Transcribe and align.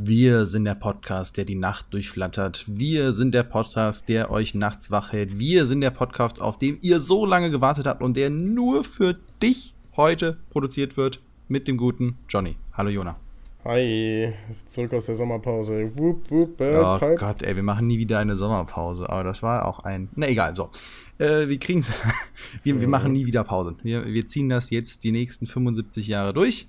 Wir 0.00 0.46
sind 0.46 0.64
der 0.64 0.76
Podcast, 0.76 1.36
der 1.36 1.44
die 1.44 1.56
Nacht 1.56 1.86
durchflattert. 1.90 2.64
Wir 2.68 3.12
sind 3.12 3.34
der 3.34 3.42
Podcast, 3.42 4.08
der 4.08 4.30
euch 4.30 4.54
nachts 4.54 4.92
wach 4.92 5.10
hält. 5.10 5.40
Wir 5.40 5.66
sind 5.66 5.80
der 5.80 5.90
Podcast, 5.90 6.40
auf 6.40 6.56
dem 6.56 6.78
ihr 6.82 7.00
so 7.00 7.26
lange 7.26 7.50
gewartet 7.50 7.88
habt 7.88 8.00
und 8.00 8.16
der 8.16 8.30
nur 8.30 8.84
für 8.84 9.16
dich 9.42 9.74
heute 9.96 10.38
produziert 10.50 10.96
wird 10.96 11.20
mit 11.48 11.66
dem 11.66 11.76
guten 11.76 12.16
Johnny. 12.28 12.54
Hallo 12.74 12.90
Jona. 12.90 13.16
Hi, 13.64 14.32
zurück 14.66 14.94
aus 14.94 15.06
der 15.06 15.16
Sommerpause. 15.16 15.90
Wup, 15.96 16.30
wup, 16.30 16.60
äh, 16.60 16.76
oh 16.76 16.96
Pipe. 16.96 17.16
Gott, 17.16 17.42
ey, 17.42 17.56
wir 17.56 17.64
machen 17.64 17.88
nie 17.88 17.98
wieder 17.98 18.20
eine 18.20 18.36
Sommerpause, 18.36 19.10
aber 19.10 19.24
das 19.24 19.42
war 19.42 19.66
auch 19.66 19.80
ein. 19.80 20.10
Na 20.14 20.28
egal, 20.28 20.54
so. 20.54 20.70
Äh, 21.18 21.48
wir 21.48 21.58
kriegen's. 21.58 21.92
wir, 22.62 22.80
wir 22.80 22.86
machen 22.86 23.10
nie 23.10 23.26
wieder 23.26 23.42
Pause. 23.42 23.74
Wir, 23.82 24.06
wir 24.06 24.24
ziehen 24.28 24.48
das 24.48 24.70
jetzt 24.70 25.02
die 25.02 25.10
nächsten 25.10 25.48
75 25.48 26.06
Jahre 26.06 26.32
durch 26.32 26.68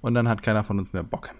und 0.00 0.14
dann 0.14 0.26
hat 0.26 0.42
keiner 0.42 0.64
von 0.64 0.78
uns 0.78 0.94
mehr 0.94 1.02
Bock. 1.02 1.34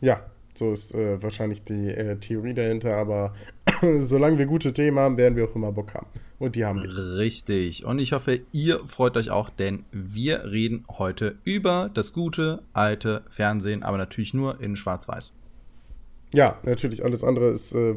Ja, 0.00 0.20
so 0.54 0.72
ist 0.72 0.94
äh, 0.94 1.22
wahrscheinlich 1.22 1.64
die 1.64 1.88
äh, 1.88 2.16
Theorie 2.16 2.54
dahinter, 2.54 2.96
aber 2.96 3.34
solange 4.00 4.38
wir 4.38 4.46
gute 4.46 4.72
Themen 4.72 4.98
haben, 4.98 5.16
werden 5.16 5.36
wir 5.36 5.44
auch 5.44 5.54
immer 5.54 5.72
Bock 5.72 5.94
haben. 5.94 6.06
Und 6.38 6.54
die 6.54 6.64
haben 6.64 6.82
wir. 6.82 7.18
Richtig. 7.18 7.84
Und 7.84 7.98
ich 7.98 8.12
hoffe, 8.12 8.40
ihr 8.52 8.80
freut 8.86 9.16
euch 9.16 9.30
auch, 9.30 9.48
denn 9.48 9.84
wir 9.90 10.44
reden 10.44 10.84
heute 10.98 11.36
über 11.44 11.90
das 11.92 12.12
gute, 12.12 12.62
alte 12.72 13.22
Fernsehen, 13.28 13.82
aber 13.82 13.96
natürlich 13.96 14.34
nur 14.34 14.60
in 14.60 14.76
Schwarz-Weiß. 14.76 15.34
Ja, 16.34 16.58
natürlich. 16.64 17.04
Alles 17.04 17.24
andere 17.24 17.46
ist 17.50 17.72
äh, 17.72 17.94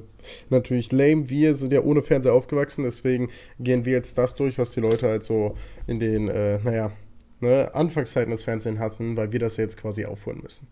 natürlich 0.50 0.92
lame. 0.92 1.30
Wir 1.30 1.56
sind 1.56 1.73
ja 1.73 1.81
ohne 1.81 2.04
Fernseher 2.04 2.34
aufgewachsen, 2.34 2.84
deswegen 2.84 3.30
gehen 3.59 3.84
wir 3.86 3.94
jetzt 3.94 4.18
das 4.18 4.36
durch, 4.36 4.58
was 4.58 4.72
die 4.72 4.80
Leute 4.80 5.08
halt 5.08 5.23
so 5.23 5.56
in 5.88 6.00
den, 6.00 6.30
äh, 6.30 6.59
naja, 6.64 6.92
ne, 7.42 7.73
Anfangszeiten 7.73 8.31
des 8.31 8.44
Fernsehens 8.44 8.80
hatten, 8.80 9.18
weil 9.18 9.34
wir 9.34 9.40
das 9.40 9.58
jetzt 9.58 9.78
quasi 9.78 10.06
aufholen 10.06 10.40
müssen 10.42 10.68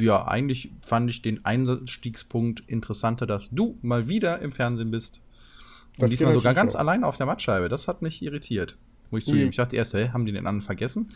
ja, 0.00 0.26
eigentlich 0.26 0.70
fand 0.84 1.10
ich 1.10 1.22
den 1.22 1.44
Einstiegspunkt 1.44 2.62
interessanter, 2.66 3.26
dass 3.26 3.50
du 3.50 3.78
mal 3.82 4.08
wieder 4.08 4.40
im 4.40 4.52
Fernsehen 4.52 4.90
bist. 4.90 5.20
Und 5.96 6.02
das 6.02 6.10
diesmal 6.10 6.34
sogar 6.34 6.54
ganz 6.54 6.76
auch. 6.76 6.80
allein 6.80 7.04
auf 7.04 7.16
der 7.16 7.26
Mattscheibe. 7.26 7.68
Das 7.68 7.88
hat 7.88 8.02
mich 8.02 8.22
irritiert. 8.22 8.76
Muss 9.10 9.20
ich 9.20 9.26
zugeben. 9.26 9.44
Mhm. 9.44 9.50
Ich 9.50 9.56
dachte 9.56 9.76
erst, 9.76 9.94
hey, 9.94 10.08
haben 10.08 10.26
die 10.26 10.32
den 10.32 10.46
anderen 10.46 10.62
vergessen? 10.62 11.08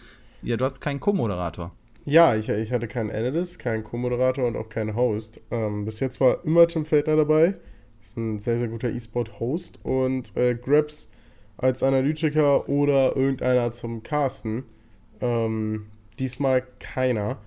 Ja, 0.42 0.56
du 0.56 0.64
hattest 0.64 0.81
keinen 0.81 1.01
Co-Moderator. 1.01 1.73
Ja, 2.05 2.34
ich, 2.34 2.48
ich 2.48 2.73
hatte 2.73 2.89
keinen 2.89 3.11
Analyst, 3.11 3.61
keinen 3.61 3.84
Co-Moderator 3.84 4.47
und 4.47 4.56
auch 4.56 4.69
keinen 4.69 4.97
Host. 4.97 5.41
Ähm, 5.51 5.84
bis 5.84 6.01
jetzt 6.01 6.20
war 6.20 6.45
immer 6.45 6.67
Tim 6.67 6.84
Feldner 6.84 7.17
dabei. 7.17 7.53
Das 8.01 8.09
ist 8.09 8.17
ein 8.17 8.39
sehr, 8.41 8.59
sehr 8.59 8.69
guter 8.69 8.91
E-Sport-Host. 8.91 9.79
Und 9.84 10.36
äh, 10.36 10.57
Grabs 10.57 11.11
als 11.59 11.84
Analytiker 11.84 12.69
oder 12.69 13.14
irgendeiner 13.14 13.70
zum 13.70 14.03
Casten. 14.03 14.64
Ähm, 15.20 15.86
diesmal 16.19 16.64
keiner 16.81 17.39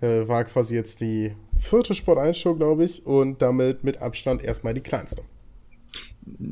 äh, 0.00 0.26
war 0.28 0.44
quasi 0.44 0.74
jetzt 0.74 1.00
die 1.00 1.34
vierte 1.58 1.94
Sport 1.94 2.18
1 2.18 2.36
Show, 2.36 2.54
glaube 2.54 2.84
ich, 2.84 3.06
und 3.06 3.42
damit 3.42 3.84
mit 3.84 4.02
Abstand 4.02 4.42
erstmal 4.42 4.74
die 4.74 4.80
kleinste. 4.80 5.22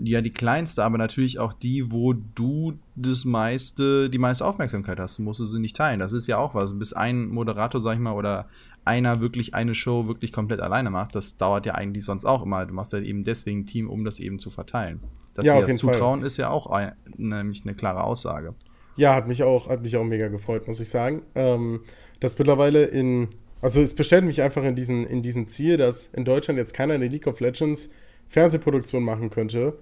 Ja, 0.05 0.21
die 0.21 0.31
kleinste, 0.31 0.85
aber 0.85 0.99
natürlich 0.99 1.41
auch 1.41 1.53
die, 1.53 1.91
wo 1.91 2.13
du 2.13 2.75
das 2.95 3.25
meiste, 3.25 4.09
die 4.09 4.19
meiste 4.19 4.47
Aufmerksamkeit 4.47 5.01
hast. 5.01 5.19
Du 5.19 5.23
musst 5.23 5.45
sie 5.45 5.61
nicht 5.61 5.75
teilen. 5.75 5.99
Das 5.99 6.13
ist 6.13 6.29
ja 6.29 6.39
auch 6.39 6.55
was. 6.55 6.79
Bis 6.79 6.93
ein 6.93 7.27
Moderator, 7.27 7.81
sag 7.81 7.95
ich 7.95 8.01
mal, 8.01 8.13
oder 8.13 8.49
einer 8.85 9.21
wirklich 9.21 9.55
eine 9.55 9.75
Show 9.75 10.07
wirklich 10.07 10.33
komplett 10.33 10.61
alleine 10.61 10.91
macht, 10.91 11.15
das 11.15 11.37
dauert 11.37 11.67
ja 11.67 11.75
eigentlich 11.75 12.05
sonst 12.05 12.25
auch 12.25 12.43
immer. 12.43 12.67
Du 12.67 12.75
machst 12.75 12.93
ja 12.93 13.01
eben 13.01 13.23
deswegen 13.23 13.61
ein 13.61 13.67
Team, 13.67 13.89
um 13.89 14.05
das 14.05 14.21
eben 14.21 14.39
zu 14.39 14.51
verteilen. 14.51 15.01
Dass 15.35 15.47
ja, 15.47 15.57
wir 15.57 15.67
das 15.67 15.79
zutrauen, 15.79 16.21
Fall. 16.21 16.27
ist 16.27 16.37
ja 16.37 16.51
auch 16.51 16.69
ein, 16.69 16.93
nämlich 17.17 17.63
eine 17.65 17.75
klare 17.75 18.05
Aussage. 18.05 18.55
Ja, 18.97 19.15
hat 19.15 19.27
mich 19.27 19.43
auch, 19.43 19.69
hat 19.69 19.83
mich 19.83 19.97
auch 19.97 20.05
mega 20.05 20.29
gefreut, 20.29 20.69
muss 20.69 20.79
ich 20.79 20.89
sagen. 20.89 21.23
Ähm, 21.35 21.81
dass 22.25 22.39
mittlerweile 22.39 22.85
in, 22.85 23.29
also 23.61 23.83
es 23.83 23.93
bestellt 23.93 24.25
mich 24.25 24.41
einfach 24.41 24.65
in 24.65 24.75
diesen, 24.75 25.07
in 25.07 25.21
diesen 25.21 25.47
Ziel, 25.47 25.77
dass 25.77 26.07
in 26.07 26.25
Deutschland 26.25 26.59
jetzt 26.59 26.73
keiner 26.73 26.95
eine 26.95 27.07
League 27.07 27.27
of 27.27 27.41
Legends 27.41 27.91
Fernsehproduktion 28.29 29.03
machen 29.03 29.29
könnte 29.29 29.75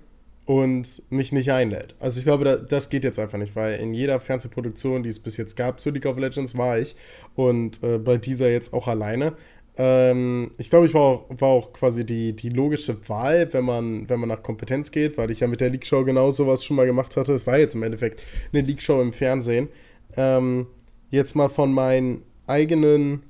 und 0.44 1.04
mich 1.08 1.30
nicht 1.30 1.52
einlädt. 1.52 1.94
Also 2.00 2.18
ich 2.18 2.24
glaube, 2.24 2.66
das 2.68 2.90
geht 2.90 3.04
jetzt 3.04 3.20
einfach 3.20 3.38
nicht, 3.38 3.54
weil 3.54 3.78
in 3.78 3.94
jeder 3.94 4.18
Fernsehproduktion, 4.18 5.04
die 5.04 5.08
es 5.08 5.20
bis 5.20 5.36
jetzt 5.36 5.56
gab 5.56 5.80
zu 5.80 5.90
League 5.90 6.04
of 6.04 6.18
Legends, 6.18 6.58
war 6.58 6.80
ich 6.80 6.96
und 7.36 7.80
äh, 7.84 7.98
bei 7.98 8.18
dieser 8.18 8.50
jetzt 8.50 8.74
auch 8.74 8.88
alleine. 8.88 9.34
Ähm, 9.76 10.50
ich 10.58 10.68
glaube, 10.68 10.86
ich 10.86 10.94
war 10.94 11.02
auch, 11.02 11.26
war 11.28 11.48
auch 11.50 11.72
quasi 11.72 12.04
die, 12.04 12.34
die 12.34 12.48
logische 12.48 13.08
Wahl, 13.08 13.52
wenn 13.52 13.64
man, 13.64 14.08
wenn 14.08 14.18
man 14.18 14.28
nach 14.28 14.42
Kompetenz 14.42 14.90
geht, 14.90 15.16
weil 15.16 15.30
ich 15.30 15.38
ja 15.38 15.46
mit 15.46 15.60
der 15.60 15.70
League 15.70 15.86
Show 15.86 16.04
genau 16.04 16.32
sowas 16.32 16.64
schon 16.64 16.76
mal 16.76 16.86
gemacht 16.86 17.16
hatte. 17.16 17.34
Es 17.34 17.46
war 17.46 17.56
jetzt 17.56 17.76
im 17.76 17.84
Endeffekt 17.84 18.20
eine 18.52 18.62
League 18.62 18.82
Show 18.82 19.00
im 19.00 19.12
Fernsehen. 19.12 19.68
Ähm, 20.16 20.66
jetzt 21.10 21.36
mal 21.36 21.48
von 21.48 21.72
meinen 21.72 22.22
eigenen, 22.46 23.22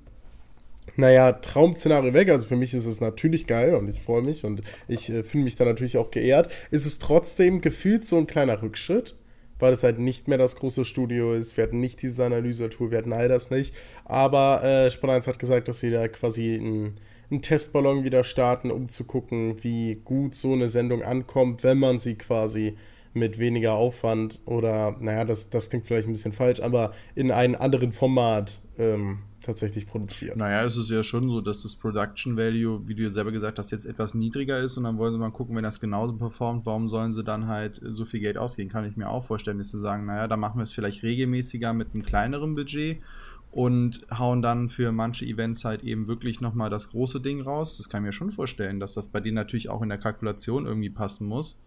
naja, 0.96 1.32
Traum-Szenario 1.32 2.12
weg. 2.14 2.28
Also 2.28 2.46
für 2.46 2.56
mich 2.56 2.74
ist 2.74 2.86
es 2.86 3.00
natürlich 3.00 3.46
geil 3.46 3.74
und 3.74 3.88
ich 3.88 4.00
freue 4.00 4.22
mich 4.22 4.44
und 4.44 4.62
ich 4.88 5.10
äh, 5.10 5.22
fühle 5.22 5.44
mich 5.44 5.56
da 5.56 5.64
natürlich 5.64 5.96
auch 5.96 6.10
geehrt. 6.10 6.50
Ist 6.70 6.86
es 6.86 6.98
trotzdem 6.98 7.60
gefühlt 7.60 8.04
so 8.04 8.18
ein 8.18 8.26
kleiner 8.26 8.62
Rückschritt, 8.62 9.16
weil 9.58 9.72
es 9.72 9.82
halt 9.82 9.98
nicht 9.98 10.28
mehr 10.28 10.38
das 10.38 10.56
große 10.56 10.84
Studio 10.84 11.34
ist. 11.34 11.56
Wir 11.56 11.64
hatten 11.64 11.80
nicht 11.80 12.02
dieses 12.02 12.20
Analyse-Tool, 12.20 12.90
wir 12.90 12.98
hatten 12.98 13.12
all 13.12 13.28
das 13.28 13.50
nicht. 13.50 13.74
Aber 14.04 14.62
äh, 14.64 14.90
Sport 14.90 15.12
1 15.12 15.26
hat 15.26 15.38
gesagt, 15.38 15.68
dass 15.68 15.80
sie 15.80 15.90
da 15.90 16.08
quasi 16.08 16.54
ein 16.56 16.94
einen 17.32 17.42
Testballon 17.42 18.04
wieder 18.04 18.24
starten, 18.24 18.70
um 18.70 18.88
zu 18.88 19.04
gucken, 19.04 19.62
wie 19.64 19.96
gut 20.04 20.34
so 20.34 20.52
eine 20.52 20.68
Sendung 20.68 21.02
ankommt, 21.02 21.64
wenn 21.64 21.78
man 21.78 21.98
sie 21.98 22.16
quasi 22.16 22.76
mit 23.14 23.38
weniger 23.38 23.74
Aufwand 23.74 24.40
oder, 24.46 24.96
naja, 25.00 25.24
das, 25.24 25.50
das 25.50 25.70
klingt 25.70 25.86
vielleicht 25.86 26.08
ein 26.08 26.12
bisschen 26.12 26.32
falsch, 26.32 26.60
aber 26.60 26.92
in 27.14 27.30
einem 27.30 27.54
anderen 27.54 27.92
Format 27.92 28.62
ähm, 28.78 29.18
tatsächlich 29.42 29.86
produziert. 29.86 30.36
Naja, 30.36 30.64
es 30.64 30.76
ist 30.76 30.90
ja 30.90 31.02
schon 31.02 31.28
so, 31.28 31.40
dass 31.40 31.62
das 31.62 31.74
Production 31.76 32.36
Value, 32.36 32.86
wie 32.86 32.94
du 32.94 33.02
ja 33.02 33.10
selber 33.10 33.32
gesagt 33.32 33.58
hast, 33.58 33.70
jetzt 33.70 33.84
etwas 33.84 34.14
niedriger 34.14 34.60
ist 34.60 34.76
und 34.76 34.84
dann 34.84 34.98
wollen 34.98 35.12
sie 35.12 35.18
mal 35.18 35.30
gucken, 35.30 35.56
wenn 35.56 35.64
das 35.64 35.80
genauso 35.80 36.16
performt, 36.16 36.64
warum 36.66 36.88
sollen 36.88 37.12
sie 37.12 37.24
dann 37.24 37.46
halt 37.46 37.80
so 37.84 38.04
viel 38.04 38.20
Geld 38.20 38.38
ausgeben? 38.38 38.70
Kann 38.70 38.84
ich 38.84 38.96
mir 38.96 39.08
auch 39.08 39.24
vorstellen, 39.24 39.60
ist 39.60 39.70
zu 39.70 39.78
sagen, 39.78 40.06
naja, 40.06 40.28
da 40.28 40.36
machen 40.36 40.58
wir 40.58 40.62
es 40.62 40.72
vielleicht 40.72 41.02
regelmäßiger 41.02 41.72
mit 41.72 41.92
einem 41.92 42.02
kleineren 42.02 42.54
Budget 42.54 43.02
und 43.50 44.06
hauen 44.18 44.40
dann 44.40 44.68
für 44.68 44.92
manche 44.92 45.26
Events 45.26 45.64
halt 45.64 45.84
eben 45.84 46.08
wirklich 46.08 46.40
nochmal 46.40 46.70
das 46.70 46.90
große 46.90 47.20
Ding 47.20 47.42
raus. 47.42 47.76
Das 47.76 47.88
kann 47.88 48.02
ich 48.02 48.06
mir 48.06 48.12
schon 48.12 48.30
vorstellen, 48.30 48.80
dass 48.80 48.94
das 48.94 49.08
bei 49.08 49.20
denen 49.20 49.34
natürlich 49.34 49.68
auch 49.68 49.82
in 49.82 49.90
der 49.90 49.98
Kalkulation 49.98 50.64
irgendwie 50.64 50.90
passen 50.90 51.26
muss. 51.26 51.62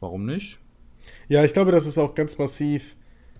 Warum 0.00 0.24
nicht? 0.24 0.58
Ja, 1.28 1.44
ich 1.44 1.52
glaube, 1.52 1.72
das 1.72 1.86
ist 1.86 1.98
auch 1.98 2.14
ganz 2.14 2.38
massiv. 2.38 2.96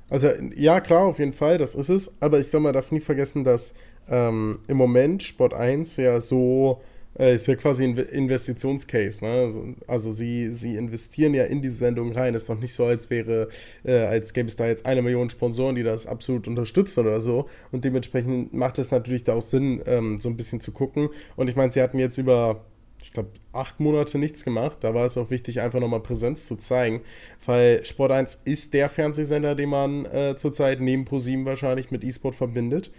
Also, 0.09 0.29
ja, 0.55 0.81
klar, 0.81 1.03
auf 1.07 1.19
jeden 1.19 1.33
Fall, 1.33 1.59
das 1.59 1.75
ist 1.75 1.89
es. 1.89 2.21
Aber 2.21 2.39
ich 2.39 2.51
glaube, 2.51 2.65
man 2.65 2.75
darf 2.75 2.93
nie 2.93 3.01
vergessen, 3.01 3.45
dass 3.45 3.75
ähm, 4.09 4.61
im 4.69 4.77
Moment 4.77 5.23
Sport 5.23 5.53
1 5.55 5.97
ja 5.97 6.21
so, 6.21 6.81
äh, 7.19 7.35
ist 7.35 7.49
ja 7.49 7.57
quasi 7.57 7.85
ein 7.85 7.97
Investitionscase. 7.97 9.25
Ne? 9.25 9.31
Also, 9.31 9.65
also, 9.87 10.13
sie, 10.13 10.55
sie 10.55 10.77
investieren 10.77 11.35
ja 11.35 11.45
in 11.45 11.61
diese 11.61 11.77
Sendung 11.77 12.13
rein. 12.13 12.35
Ist 12.35 12.49
doch 12.49 12.59
nicht 12.59 12.75
so, 12.75 12.85
als 12.85 13.11
wäre, 13.11 13.49
äh, 13.85 13.99
als 13.99 14.33
gäbe 14.33 14.47
es 14.49 14.57
da 14.57 14.67
jetzt 14.67 14.87
eine 14.87 15.03
Million 15.03 15.29
Sponsoren, 15.31 15.75
die 15.75 15.83
das 15.83 16.07
absolut 16.07 16.47
unterstützen 16.47 17.01
oder 17.01 17.21
so. 17.21 17.49
Und 17.73 17.85
dementsprechend 17.85 18.55
macht 18.55 18.79
es 18.79 18.93
natürlich 18.93 19.25
da 19.25 19.35
auch 19.35 19.43
Sinn, 19.43 19.83
ähm, 19.87 20.21
so 20.21 20.29
ein 20.29 20.37
bisschen 20.37 20.61
zu 20.61 20.71
gucken. 20.73 21.09
Und 21.35 21.49
ich 21.49 21.57
meine, 21.57 21.73
sie 21.73 21.83
hatten 21.83 21.99
jetzt 21.99 22.19
über 22.19 22.65
ich 23.01 23.13
glaube, 23.13 23.31
acht 23.53 23.81
Monate 23.81 24.19
nichts 24.19 24.45
gemacht. 24.45 24.79
Da 24.81 24.95
war 24.95 25.07
es 25.07 25.17
auch 25.17 25.31
wichtig, 25.31 25.61
einfach 25.61 25.81
nochmal 25.81 26.01
Präsenz 26.01 26.47
zu 26.47 26.57
zeigen, 26.57 27.03
weil 27.45 27.85
Sport 27.85 28.13
1 28.13 28.43
ist 28.45 28.75
der 28.75 28.89
Fernsehsender, 28.89 29.55
den 29.55 29.69
man 29.69 30.05
äh, 30.07 30.35
zurzeit 30.37 30.81
neben 30.81 31.05
ProSieben 31.05 31.45
wahrscheinlich 31.47 31.91
mit 31.91 32.05
E-Sport 32.05 32.35
verbindet. 32.35 32.91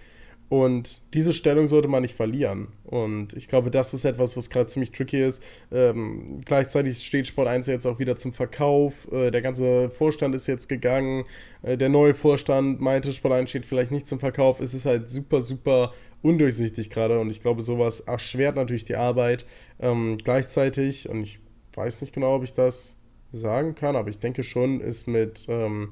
Und 0.49 1.13
diese 1.13 1.33
Stellung 1.33 1.67
sollte 1.67 1.89
man 1.89 2.03
nicht 2.03 2.15
verlieren. 2.15 2.69
Und 2.85 3.33
ich 3.33 3.49
glaube, 3.49 3.69
das 3.69 3.93
ist 3.93 4.05
etwas, 4.05 4.37
was 4.37 4.49
gerade 4.49 4.67
ziemlich 4.67 4.93
tricky 4.93 5.21
ist. 5.21 5.43
Ähm, 5.73 6.39
gleichzeitig 6.45 7.05
steht 7.05 7.27
Sport 7.27 7.49
1 7.49 7.67
jetzt 7.67 7.85
auch 7.85 7.99
wieder 7.99 8.15
zum 8.15 8.31
Verkauf. 8.31 9.11
Äh, 9.11 9.29
der 9.31 9.41
ganze 9.41 9.89
Vorstand 9.89 10.33
ist 10.35 10.47
jetzt 10.47 10.69
gegangen. 10.69 11.25
Äh, 11.63 11.77
der 11.77 11.89
neue 11.89 12.13
Vorstand 12.13 12.79
meinte, 12.79 13.11
Sport 13.11 13.33
1 13.33 13.49
steht 13.49 13.65
vielleicht 13.65 13.91
nicht 13.91 14.07
zum 14.07 14.21
Verkauf. 14.21 14.61
Es 14.61 14.73
ist 14.73 14.85
halt 14.85 15.09
super, 15.09 15.41
super 15.41 15.93
undurchsichtig 16.21 16.89
gerade. 16.89 17.19
Und 17.19 17.29
ich 17.29 17.41
glaube, 17.41 17.61
sowas 17.61 18.01
erschwert 18.01 18.55
natürlich 18.55 18.85
die 18.85 18.95
Arbeit. 18.95 19.45
Ähm, 19.79 20.17
gleichzeitig, 20.23 21.09
und 21.09 21.21
ich 21.21 21.39
weiß 21.73 22.01
nicht 22.01 22.13
genau, 22.13 22.35
ob 22.35 22.43
ich 22.43 22.53
das 22.53 22.97
sagen 23.31 23.75
kann, 23.75 23.95
aber 23.95 24.09
ich 24.09 24.19
denke 24.19 24.43
schon, 24.43 24.81
ist 24.81 25.07
mit. 25.07 25.45
Ähm, 25.49 25.91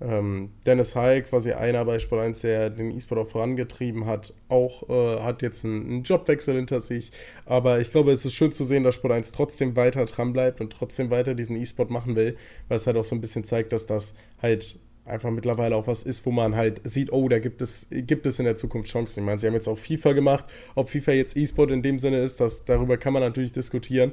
ähm, 0.00 0.50
Dennis 0.66 0.94
Heil, 0.94 1.22
quasi 1.22 1.52
einer 1.52 1.84
bei 1.84 1.98
Sport 1.98 2.20
1, 2.20 2.40
der 2.40 2.70
den 2.70 2.90
E-Sport 2.90 3.20
auch 3.20 3.28
vorangetrieben 3.28 4.04
hat, 4.04 4.34
auch 4.48 4.88
äh, 4.90 5.20
hat 5.22 5.40
jetzt 5.42 5.64
einen, 5.64 5.86
einen, 5.86 6.02
Jobwechsel 6.02 6.54
hinter 6.56 6.80
sich. 6.80 7.12
Aber 7.46 7.80
ich 7.80 7.90
glaube, 7.90 8.12
es 8.12 8.24
ist 8.24 8.34
schön 8.34 8.52
zu 8.52 8.64
sehen, 8.64 8.84
dass 8.84 8.96
Sport 8.96 9.14
1 9.14 9.32
trotzdem 9.32 9.74
weiter 9.74 10.04
dran 10.04 10.32
bleibt 10.32 10.60
und 10.60 10.72
trotzdem 10.72 11.10
weiter 11.10 11.34
diesen 11.34 11.56
E-Sport 11.56 11.90
machen 11.90 12.14
will, 12.14 12.36
weil 12.68 12.76
es 12.76 12.86
halt 12.86 12.96
auch 12.96 13.04
so 13.04 13.14
ein 13.14 13.20
bisschen 13.20 13.44
zeigt, 13.44 13.72
dass 13.72 13.86
das 13.86 14.16
halt 14.42 14.78
einfach 15.06 15.30
mittlerweile 15.30 15.76
auch 15.76 15.86
was 15.86 16.02
ist, 16.02 16.26
wo 16.26 16.30
man 16.30 16.56
halt 16.56 16.80
sieht, 16.84 17.12
oh, 17.12 17.28
da 17.28 17.38
gibt 17.38 17.62
es, 17.62 17.88
gibt 17.90 18.26
es 18.26 18.38
in 18.38 18.44
der 18.44 18.56
Zukunft 18.56 18.88
Chancen. 18.88 19.20
Ich 19.20 19.26
meine, 19.26 19.38
sie 19.38 19.46
haben 19.46 19.54
jetzt 19.54 19.68
auch 19.68 19.78
FIFA 19.78 20.12
gemacht. 20.12 20.46
Ob 20.74 20.90
FIFA 20.90 21.12
jetzt 21.12 21.36
E-Sport 21.36 21.70
in 21.70 21.82
dem 21.82 21.98
Sinne 21.98 22.20
ist, 22.20 22.40
das, 22.40 22.64
darüber 22.64 22.96
kann 22.96 23.12
man 23.12 23.22
natürlich 23.22 23.52
diskutieren. 23.52 24.12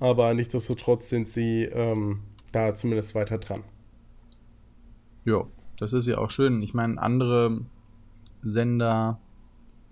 Aber 0.00 0.34
nichtsdestotrotz 0.34 1.08
sind 1.08 1.28
sie 1.28 1.64
ähm, 1.64 2.20
da 2.52 2.74
zumindest 2.74 3.14
weiter 3.14 3.38
dran. 3.38 3.64
Ja, 5.24 5.46
das 5.78 5.92
ist 5.92 6.06
ja 6.06 6.18
auch 6.18 6.30
schön. 6.30 6.62
Ich 6.62 6.74
meine, 6.74 7.00
andere 7.00 7.60
Sender 8.42 9.20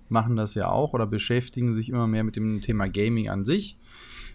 machen 0.09 0.37
das 0.37 0.55
ja 0.55 0.69
auch 0.69 0.93
oder 0.93 1.07
beschäftigen 1.07 1.73
sich 1.73 1.89
immer 1.89 2.07
mehr 2.07 2.25
mit 2.25 2.37
dem 2.37 2.61
Thema 2.61 2.89
Gaming 2.89 3.31
an 3.31 3.45
sich. 3.45 3.79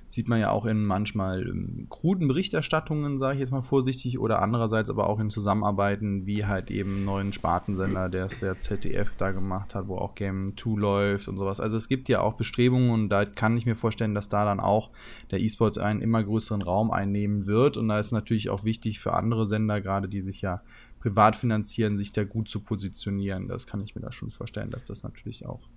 Sieht 0.09 0.29
man 0.29 0.39
ja 0.39 0.51
auch 0.51 0.65
in 0.65 0.85
manchmal 0.85 1.47
ähm, 1.47 1.87
kruden 1.89 2.27
Berichterstattungen, 2.27 3.19
sage 3.19 3.35
ich 3.35 3.39
jetzt 3.41 3.51
mal 3.51 3.61
vorsichtig, 3.61 4.19
oder 4.19 4.41
andererseits 4.41 4.89
aber 4.89 5.09
auch 5.09 5.19
in 5.19 5.29
Zusammenarbeiten, 5.29 6.25
wie 6.25 6.45
halt 6.45 6.71
eben 6.71 7.03
neuen 7.03 7.33
Spartensender, 7.33 8.07
der 8.07 8.25
es 8.27 8.39
der 8.39 8.61
ZDF 8.61 9.15
da 9.15 9.31
gemacht 9.31 9.75
hat, 9.75 9.87
wo 9.87 9.97
auch 9.97 10.15
Game 10.15 10.53
2 10.55 10.79
läuft 10.79 11.27
und 11.27 11.37
sowas. 11.37 11.59
Also 11.59 11.75
es 11.75 11.89
gibt 11.89 12.07
ja 12.07 12.21
auch 12.21 12.33
Bestrebungen 12.33 12.91
und 12.91 13.09
da 13.09 13.25
kann 13.25 13.57
ich 13.57 13.65
mir 13.65 13.75
vorstellen, 13.75 14.15
dass 14.15 14.29
da 14.29 14.45
dann 14.45 14.59
auch 14.59 14.91
der 15.31 15.41
E-Sports 15.41 15.77
einen 15.77 16.01
immer 16.01 16.23
größeren 16.23 16.61
Raum 16.61 16.89
einnehmen 16.91 17.45
wird. 17.45 17.77
Und 17.77 17.89
da 17.89 17.99
ist 17.99 18.11
natürlich 18.11 18.49
auch 18.49 18.63
wichtig 18.63 18.99
für 18.99 19.13
andere 19.13 19.45
Sender, 19.45 19.81
gerade 19.81 20.07
die 20.07 20.21
sich 20.21 20.41
ja 20.41 20.61
privat 20.99 21.35
finanzieren, 21.35 21.97
sich 21.97 22.11
da 22.11 22.23
gut 22.23 22.49
zu 22.49 22.61
positionieren. 22.61 23.47
Das 23.47 23.67
kann 23.67 23.81
ich 23.81 23.95
mir 23.95 24.01
da 24.01 24.11
schon 24.11 24.29
vorstellen, 24.29 24.69
dass 24.69 24.85
das 24.85 25.03
natürlich 25.03 25.45
auch 25.45 25.69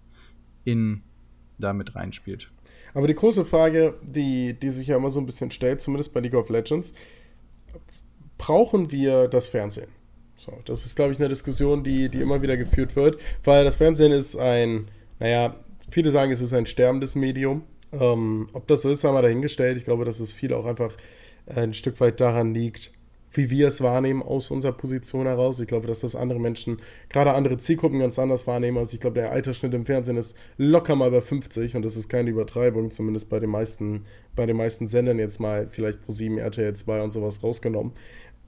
in 0.64 1.02
damit 1.60 1.94
reinspielt. 1.94 2.50
Aber 2.94 3.06
die 3.06 3.14
große 3.14 3.44
Frage, 3.44 3.94
die, 4.02 4.54
die 4.54 4.70
sich 4.70 4.88
ja 4.88 4.96
immer 4.96 5.10
so 5.10 5.20
ein 5.20 5.26
bisschen 5.26 5.50
stellt, 5.50 5.80
zumindest 5.80 6.12
bei 6.12 6.20
League 6.20 6.34
of 6.34 6.48
Legends, 6.48 6.92
brauchen 8.38 8.90
wir 8.90 9.28
das 9.28 9.46
Fernsehen? 9.46 9.88
So, 10.36 10.52
das 10.64 10.86
ist, 10.86 10.96
glaube 10.96 11.12
ich, 11.12 11.18
eine 11.18 11.28
Diskussion, 11.28 11.84
die, 11.84 12.08
die 12.08 12.20
immer 12.20 12.40
wieder 12.42 12.56
geführt 12.56 12.96
wird, 12.96 13.20
weil 13.44 13.64
das 13.64 13.76
Fernsehen 13.76 14.10
ist 14.10 14.36
ein, 14.36 14.88
naja, 15.18 15.54
viele 15.90 16.10
sagen, 16.10 16.32
es 16.32 16.40
ist 16.40 16.52
ein 16.52 16.66
sterbendes 16.66 17.14
Medium. 17.14 17.62
Ähm, 17.92 18.48
ob 18.52 18.66
das 18.66 18.82
so 18.82 18.90
ist, 18.90 19.04
haben 19.04 19.14
wir 19.14 19.22
dahingestellt. 19.22 19.76
Ich 19.76 19.84
glaube, 19.84 20.04
dass 20.04 20.20
es 20.20 20.32
viel 20.32 20.54
auch 20.54 20.64
einfach 20.64 20.96
ein 21.46 21.74
Stück 21.74 22.00
weit 22.00 22.20
daran 22.20 22.54
liegt, 22.54 22.92
wie 23.32 23.50
wir 23.50 23.68
es 23.68 23.80
wahrnehmen 23.80 24.22
aus 24.22 24.50
unserer 24.50 24.72
Position 24.72 25.26
heraus. 25.26 25.60
Ich 25.60 25.66
glaube, 25.66 25.86
dass 25.86 26.00
das 26.00 26.16
andere 26.16 26.40
Menschen, 26.40 26.80
gerade 27.08 27.32
andere 27.32 27.58
Zielgruppen 27.58 27.98
ganz 27.98 28.18
anders 28.18 28.46
wahrnehmen. 28.46 28.78
Also 28.78 28.94
ich 28.94 29.00
glaube, 29.00 29.20
der 29.20 29.30
Altersschnitt 29.30 29.74
im 29.74 29.86
Fernsehen 29.86 30.16
ist 30.16 30.36
locker 30.56 30.96
mal 30.96 31.10
bei 31.10 31.20
50 31.20 31.76
und 31.76 31.82
das 31.82 31.96
ist 31.96 32.08
keine 32.08 32.30
Übertreibung, 32.30 32.90
zumindest 32.90 33.28
bei 33.28 33.38
den 33.38 33.50
meisten, 33.50 34.04
bei 34.34 34.46
den 34.46 34.56
meisten 34.56 34.88
Sendern 34.88 35.18
jetzt 35.18 35.40
mal 35.40 35.66
vielleicht 35.68 36.02
pro 36.02 36.12
7, 36.12 36.38
RTL 36.38 36.74
2 36.74 37.02
und 37.02 37.12
sowas 37.12 37.42
rausgenommen. 37.42 37.92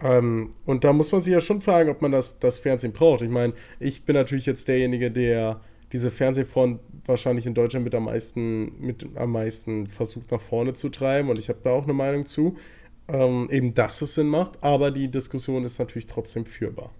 Ähm, 0.02 0.54
und 0.66 0.84
da 0.84 0.92
muss 0.92 1.12
man 1.12 1.20
sich 1.20 1.32
ja 1.32 1.40
schon 1.40 1.60
fragen, 1.60 1.90
ob 1.90 2.02
man 2.02 2.12
das, 2.12 2.38
das 2.40 2.58
Fernsehen 2.58 2.92
braucht. 2.92 3.22
Ich 3.22 3.30
meine, 3.30 3.52
ich 3.78 4.04
bin 4.04 4.14
natürlich 4.14 4.46
jetzt 4.46 4.66
derjenige, 4.66 5.10
der 5.10 5.60
diese 5.92 6.10
Fernsehfront 6.10 6.80
wahrscheinlich 7.04 7.46
in 7.46 7.54
Deutschland 7.54 7.84
mit 7.84 7.94
am 7.94 8.04
meisten, 8.04 8.80
mit 8.80 9.06
am 9.14 9.32
meisten 9.32 9.86
versucht 9.86 10.30
nach 10.30 10.40
vorne 10.40 10.72
zu 10.72 10.88
treiben 10.88 11.28
und 11.28 11.38
ich 11.38 11.48
habe 11.48 11.58
da 11.62 11.70
auch 11.70 11.84
eine 11.84 11.92
Meinung 11.92 12.26
zu 12.26 12.56
ähm, 13.08 13.48
eben, 13.50 13.74
dass 13.74 14.02
es 14.02 14.14
Sinn 14.14 14.28
macht, 14.28 14.62
aber 14.62 14.90
die 14.90 15.10
Diskussion 15.10 15.64
ist 15.64 15.78
natürlich 15.78 16.06
trotzdem 16.06 16.46
führbar. 16.46 16.90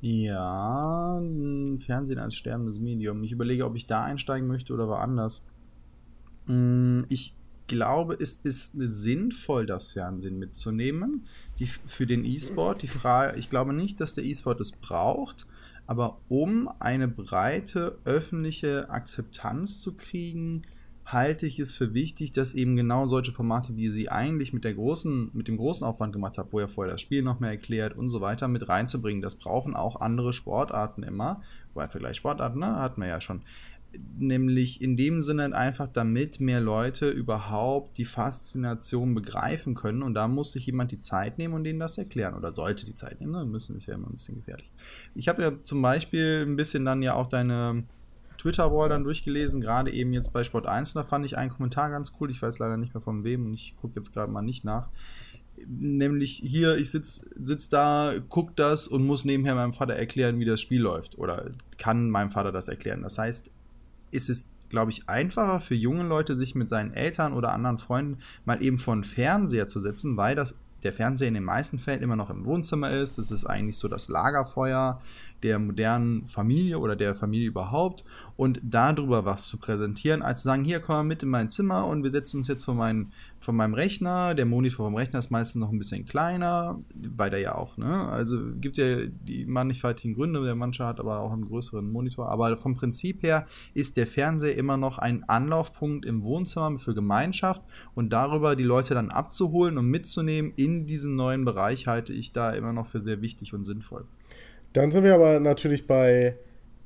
Ja, 0.00 1.20
Fernsehen 1.78 2.18
als 2.18 2.36
sterbendes 2.36 2.80
Medium. 2.80 3.24
Ich 3.24 3.32
überlege, 3.32 3.64
ob 3.64 3.76
ich 3.76 3.86
da 3.86 4.04
einsteigen 4.04 4.46
möchte 4.46 4.72
oder 4.72 4.88
woanders. 4.88 5.46
Mm, 6.46 7.00
ich 7.08 7.34
glaube, 7.66 8.14
es 8.14 8.40
ist 8.40 8.72
sinnvoll, 8.76 9.66
das 9.66 9.92
Fernsehen 9.92 10.38
mitzunehmen. 10.38 11.26
Die, 11.58 11.66
für 11.66 12.06
den 12.06 12.24
E-Sport. 12.24 12.82
Die 12.82 12.88
Frage, 12.88 13.38
ich 13.38 13.50
glaube 13.50 13.72
nicht, 13.72 14.00
dass 14.00 14.14
der 14.14 14.24
E-Sport 14.24 14.60
es 14.60 14.72
braucht, 14.72 15.46
aber 15.86 16.20
um 16.28 16.68
eine 16.78 17.08
breite 17.08 17.98
öffentliche 18.04 18.90
Akzeptanz 18.90 19.80
zu 19.80 19.96
kriegen, 19.96 20.62
halte 21.06 21.46
ich 21.46 21.60
es 21.60 21.76
für 21.76 21.94
wichtig, 21.94 22.32
dass 22.32 22.52
eben 22.52 22.74
genau 22.74 23.06
solche 23.06 23.30
Formate, 23.30 23.76
wie 23.76 23.88
sie 23.88 24.10
eigentlich 24.10 24.52
mit 24.52 24.64
der 24.64 24.74
großen, 24.74 25.30
mit 25.32 25.46
dem 25.46 25.56
großen 25.56 25.86
Aufwand 25.86 26.12
gemacht 26.12 26.36
haben, 26.36 26.52
wo 26.52 26.58
er 26.58 26.66
vorher 26.66 26.94
das 26.94 27.00
Spiel 27.00 27.22
noch 27.22 27.38
mehr 27.38 27.50
erklärt 27.50 27.96
und 27.96 28.08
so 28.08 28.20
weiter, 28.20 28.48
mit 28.48 28.68
reinzubringen. 28.68 29.22
Das 29.22 29.36
brauchen 29.36 29.76
auch 29.76 30.00
andere 30.00 30.32
Sportarten 30.32 31.04
immer. 31.04 31.42
Wobei 31.72 31.88
Vergleich 31.88 32.16
Sportarten, 32.16 32.58
ne, 32.58 32.74
hatten 32.76 33.00
wir 33.00 33.08
ja 33.08 33.20
schon. 33.20 33.42
Nämlich 34.18 34.82
in 34.82 34.96
dem 34.96 35.22
Sinne 35.22 35.54
einfach, 35.54 35.86
damit 35.86 36.40
mehr 36.40 36.60
Leute 36.60 37.08
überhaupt 37.08 37.98
die 37.98 38.04
Faszination 38.04 39.14
begreifen 39.14 39.74
können. 39.74 40.02
Und 40.02 40.14
da 40.14 40.26
muss 40.26 40.52
sich 40.52 40.66
jemand 40.66 40.90
die 40.90 40.98
Zeit 40.98 41.38
nehmen 41.38 41.54
und 41.54 41.62
denen 41.62 41.78
das 41.78 41.98
erklären. 41.98 42.34
Oder 42.34 42.52
sollte 42.52 42.84
die 42.84 42.96
Zeit 42.96 43.20
nehmen. 43.20 43.32
Ne? 43.32 43.44
Müssen 43.44 43.76
ist 43.76 43.86
ja 43.86 43.94
immer 43.94 44.08
ein 44.08 44.14
bisschen 44.14 44.34
gefährlich. 44.34 44.72
Ich 45.14 45.28
habe 45.28 45.40
ja 45.40 45.52
zum 45.62 45.80
Beispiel 45.82 46.44
ein 46.44 46.56
bisschen 46.56 46.84
dann 46.84 47.00
ja 47.00 47.14
auch 47.14 47.28
deine 47.28 47.84
Twitter-Wall 48.46 48.88
dann 48.88 49.02
durchgelesen, 49.02 49.60
gerade 49.60 49.90
eben 49.90 50.12
jetzt 50.12 50.32
bei 50.32 50.44
Sport 50.44 50.66
1. 50.66 50.94
Da 50.94 51.02
fand 51.02 51.24
ich 51.26 51.36
einen 51.36 51.50
Kommentar 51.50 51.90
ganz 51.90 52.12
cool. 52.20 52.30
Ich 52.30 52.40
weiß 52.40 52.60
leider 52.60 52.76
nicht 52.76 52.94
mehr 52.94 53.00
von 53.00 53.24
wem 53.24 53.46
und 53.46 53.54
ich 53.54 53.74
gucke 53.76 53.96
jetzt 53.96 54.12
gerade 54.12 54.30
mal 54.30 54.42
nicht 54.42 54.64
nach. 54.64 54.88
Nämlich 55.66 56.36
hier, 56.44 56.76
ich 56.76 56.90
sitze 56.90 57.28
sitz 57.40 57.68
da, 57.68 58.12
guck 58.28 58.54
das 58.56 58.86
und 58.86 59.04
muss 59.04 59.24
nebenher 59.24 59.54
meinem 59.54 59.72
Vater 59.72 59.94
erklären, 59.94 60.38
wie 60.38 60.44
das 60.44 60.60
Spiel 60.60 60.80
läuft. 60.80 61.18
Oder 61.18 61.50
kann 61.78 62.10
meinem 62.10 62.30
Vater 62.30 62.52
das 62.52 62.68
erklären. 62.68 63.02
Das 63.02 63.18
heißt, 63.18 63.50
ist 64.12 64.30
es 64.30 64.56
glaube 64.68 64.90
ich, 64.90 65.08
einfacher 65.08 65.60
für 65.60 65.76
junge 65.76 66.02
Leute, 66.02 66.34
sich 66.34 66.56
mit 66.56 66.68
seinen 66.68 66.92
Eltern 66.92 67.32
oder 67.32 67.52
anderen 67.52 67.78
Freunden 67.78 68.18
mal 68.44 68.60
eben 68.62 68.78
vor 68.78 68.96
den 68.96 69.04
Fernseher 69.04 69.68
zu 69.68 69.78
setzen, 69.78 70.16
weil 70.16 70.34
das 70.34 70.60
der 70.82 70.92
Fernseher 70.92 71.28
in 71.28 71.34
den 71.34 71.44
meisten 71.44 71.78
Fällen 71.78 72.02
immer 72.02 72.16
noch 72.16 72.30
im 72.30 72.44
Wohnzimmer 72.44 72.90
ist. 72.90 73.18
Es 73.18 73.30
ist 73.30 73.44
eigentlich 73.44 73.76
so 73.76 73.88
das 73.88 74.08
Lagerfeuer 74.08 75.00
der 75.42 75.58
modernen 75.58 76.26
Familie 76.26 76.78
oder 76.78 76.96
der 76.96 77.14
Familie 77.14 77.48
überhaupt 77.48 78.04
und 78.36 78.60
darüber 78.62 79.24
was 79.24 79.46
zu 79.46 79.58
präsentieren, 79.58 80.22
als 80.22 80.42
zu 80.42 80.46
sagen, 80.46 80.64
hier 80.64 80.80
komm 80.80 80.96
mal 80.96 81.04
mit 81.04 81.22
in 81.22 81.28
mein 81.28 81.50
Zimmer 81.50 81.86
und 81.86 82.04
wir 82.04 82.10
setzen 82.10 82.38
uns 82.38 82.48
jetzt 82.48 82.64
vor, 82.64 82.74
mein, 82.74 83.12
vor 83.40 83.54
meinem 83.54 83.74
Rechner. 83.74 84.34
Der 84.34 84.46
Monitor 84.46 84.86
vom 84.86 84.94
Rechner 84.94 85.18
ist 85.18 85.30
meistens 85.30 85.60
noch 85.60 85.70
ein 85.70 85.78
bisschen 85.78 86.04
kleiner, 86.04 86.78
weil 86.94 87.30
der 87.30 87.40
ja 87.40 87.54
auch, 87.54 87.76
ne? 87.76 88.08
Also 88.08 88.38
gibt 88.60 88.78
ja 88.78 89.06
die 89.06 89.46
mannigfaltigen 89.46 90.14
Gründe, 90.14 90.42
der 90.44 90.54
manche 90.54 90.84
hat 90.84 91.00
aber 91.00 91.20
auch 91.20 91.32
einen 91.32 91.46
größeren 91.46 91.90
Monitor. 91.90 92.30
Aber 92.30 92.56
vom 92.56 92.74
Prinzip 92.74 93.22
her 93.22 93.46
ist 93.74 93.96
der 93.96 94.06
Fernseher 94.06 94.56
immer 94.56 94.76
noch 94.76 94.98
ein 94.98 95.24
Anlaufpunkt 95.28 96.04
im 96.04 96.24
Wohnzimmer 96.24 96.78
für 96.78 96.94
Gemeinschaft 96.94 97.62
und 97.94 98.10
darüber 98.12 98.56
die 98.56 98.64
Leute 98.64 98.94
dann 98.94 99.10
abzuholen 99.10 99.78
und 99.78 99.86
mitzunehmen 99.86 100.52
in 100.56 100.86
diesen 100.86 101.16
neuen 101.16 101.44
Bereich 101.44 101.86
halte 101.86 102.12
ich 102.12 102.32
da 102.32 102.50
immer 102.50 102.72
noch 102.72 102.86
für 102.86 103.00
sehr 103.00 103.20
wichtig 103.20 103.54
und 103.54 103.64
sinnvoll. 103.64 104.06
Dann 104.72 104.90
sind 104.90 105.04
wir 105.04 105.14
aber 105.14 105.40
natürlich 105.40 105.86
bei, 105.86 106.36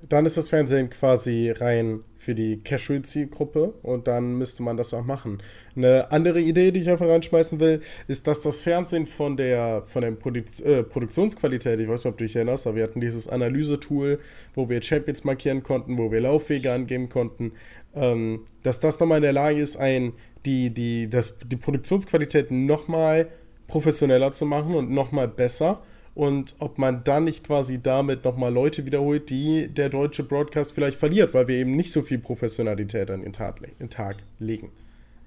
dann 0.08 0.26
ist 0.26 0.36
das 0.36 0.48
Fernsehen 0.48 0.90
quasi 0.90 1.50
rein 1.50 2.00
für 2.16 2.34
die 2.34 2.62
Casual-Zielgruppe 2.62 3.74
und 3.82 4.06
dann 4.06 4.34
müsste 4.34 4.62
man 4.62 4.76
das 4.76 4.94
auch 4.94 5.04
machen. 5.04 5.42
Eine 5.76 6.10
andere 6.12 6.40
Idee, 6.40 6.70
die 6.70 6.82
ich 6.82 6.90
einfach 6.90 7.08
reinschmeißen 7.08 7.60
will, 7.60 7.80
ist, 8.08 8.26
dass 8.26 8.42
das 8.42 8.60
Fernsehen 8.60 9.06
von 9.06 9.36
der, 9.36 9.82
von 9.84 10.02
der 10.02 10.12
Produ 10.12 10.40
äh, 10.64 10.82
Produktionsqualität, 10.82 11.80
ich 11.80 11.88
weiß 11.88 12.04
nicht, 12.04 12.12
ob 12.12 12.18
du 12.18 12.24
dich 12.24 12.36
erinnerst, 12.36 12.66
aber 12.66 12.76
wir 12.76 12.84
hatten 12.84 13.00
dieses 13.00 13.28
Analyse-Tool, 13.28 14.20
wo 14.54 14.68
wir 14.68 14.80
Champions 14.82 15.24
markieren 15.24 15.62
konnten, 15.62 15.98
wo 15.98 16.10
wir 16.10 16.20
Laufwege 16.20 16.72
angeben 16.72 17.08
konnten, 17.08 17.52
ähm, 17.94 18.44
dass 18.62 18.80
das 18.80 19.00
nochmal 19.00 19.18
in 19.18 19.22
der 19.22 19.32
Lage 19.32 19.60
ist, 19.60 19.76
ein, 19.76 20.12
die, 20.44 20.70
die, 20.70 21.10
das, 21.10 21.38
die 21.38 21.56
Produktionsqualität 21.56 22.50
nochmal 22.50 23.28
professioneller 23.66 24.32
zu 24.32 24.46
machen 24.46 24.74
und 24.74 24.90
nochmal 24.90 25.28
besser 25.28 25.82
und 26.14 26.56
ob 26.58 26.78
man 26.78 27.04
dann 27.04 27.24
nicht 27.24 27.44
quasi 27.44 27.80
damit 27.80 28.24
nochmal 28.24 28.52
Leute 28.52 28.84
wiederholt, 28.84 29.30
die 29.30 29.68
der 29.68 29.88
deutsche 29.88 30.24
Broadcast 30.24 30.72
vielleicht 30.72 30.98
verliert, 30.98 31.34
weil 31.34 31.48
wir 31.48 31.56
eben 31.56 31.76
nicht 31.76 31.92
so 31.92 32.02
viel 32.02 32.18
Professionalität 32.18 33.10
an 33.10 33.22
den 33.22 33.32
Tag, 33.32 33.60
den 33.78 33.90
Tag 33.90 34.16
legen. 34.38 34.70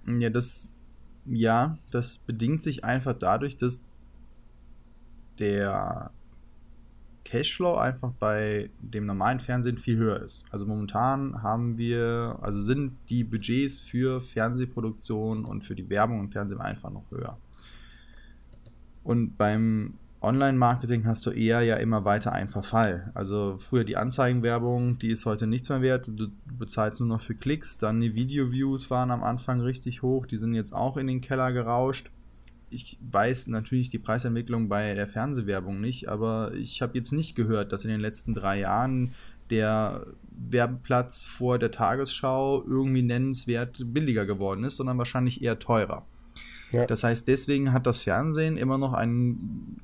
Ja, 0.06 0.30
das, 0.30 0.78
ja, 1.26 1.78
das 1.92 2.18
bedingt 2.18 2.62
sich 2.62 2.84
einfach 2.84 3.14
dadurch, 3.14 3.58
dass 3.58 3.86
der 5.40 6.12
Cashflow 7.24 7.76
einfach 7.78 8.12
bei 8.20 8.70
dem 8.82 9.06
normalen 9.06 9.40
Fernsehen 9.40 9.78
viel 9.78 9.98
höher 9.98 10.22
ist. 10.22 10.44
Also 10.52 10.66
momentan 10.66 11.42
haben 11.42 11.78
wir, 11.78 12.38
also 12.42 12.62
sind 12.62 12.98
die 13.10 13.24
Budgets 13.24 13.80
für 13.80 14.20
Fernsehproduktion 14.20 15.46
und 15.46 15.64
für 15.64 15.76
die 15.76 15.90
Werbung 15.90 16.20
im 16.20 16.30
Fernsehen 16.30 16.60
einfach 16.60 16.92
noch 16.92 17.10
höher. 17.10 17.38
Und 19.04 19.38
beim 19.38 19.96
Online-Marketing 20.24 21.06
hast 21.06 21.26
du 21.26 21.32
eher 21.32 21.62
ja 21.62 21.76
immer 21.76 22.06
weiter 22.06 22.32
einen 22.32 22.48
Verfall. 22.48 23.12
Also 23.14 23.58
früher 23.58 23.84
die 23.84 23.98
Anzeigenwerbung, 23.98 24.98
die 24.98 25.10
ist 25.10 25.26
heute 25.26 25.48
nichts 25.48 25.70
mehr 25.70 25.82
wert. 25.82 26.12
Du 26.16 26.30
bezahlst 26.58 27.02
nur 27.02 27.10
noch 27.10 27.22
für 27.22 27.36
Klicks. 27.36 27.78
Dann 27.78 28.00
die 28.00 28.16
Video-Views 28.16 28.90
waren 28.90 29.12
am 29.12 29.24
Anfang 29.24 29.60
richtig 29.60 30.02
hoch. 30.02 30.26
Die 30.26 30.38
sind 30.38 30.54
jetzt 30.54 30.74
auch 30.74 30.96
in 30.96 31.08
den 31.08 31.20
Keller 31.20 31.52
gerauscht. 31.52 32.10
Ich 32.70 32.98
weiß 33.12 33.48
natürlich 33.48 33.90
die 33.90 34.00
Preisentwicklung 34.00 34.70
bei 34.70 34.96
der 34.96 35.08
Fernsehwerbung 35.08 35.80
nicht, 35.80 36.08
aber 36.08 36.54
ich 36.56 36.82
habe 36.82 36.98
jetzt 36.98 37.12
nicht 37.12 37.36
gehört, 37.36 37.72
dass 37.72 37.84
in 37.84 37.92
den 37.92 38.00
letzten 38.00 38.34
drei 38.34 38.60
Jahren 38.60 39.14
der 39.50 40.08
Werbeplatz 40.32 41.26
vor 41.26 41.60
der 41.60 41.70
Tagesschau 41.70 42.64
irgendwie 42.66 43.04
nennenswert 43.04 43.78
billiger 43.94 44.26
geworden 44.26 44.64
ist, 44.64 44.78
sondern 44.78 44.98
wahrscheinlich 44.98 45.44
eher 45.44 45.60
teurer. 45.60 46.08
Ja. 46.74 46.88
Das 46.88 47.04
heißt, 47.04 47.28
deswegen 47.28 47.72
hat 47.72 47.86
das 47.86 48.02
Fernsehen 48.02 48.58
immer 48.58 48.80
noch 48.80 48.94
eine 48.94 49.36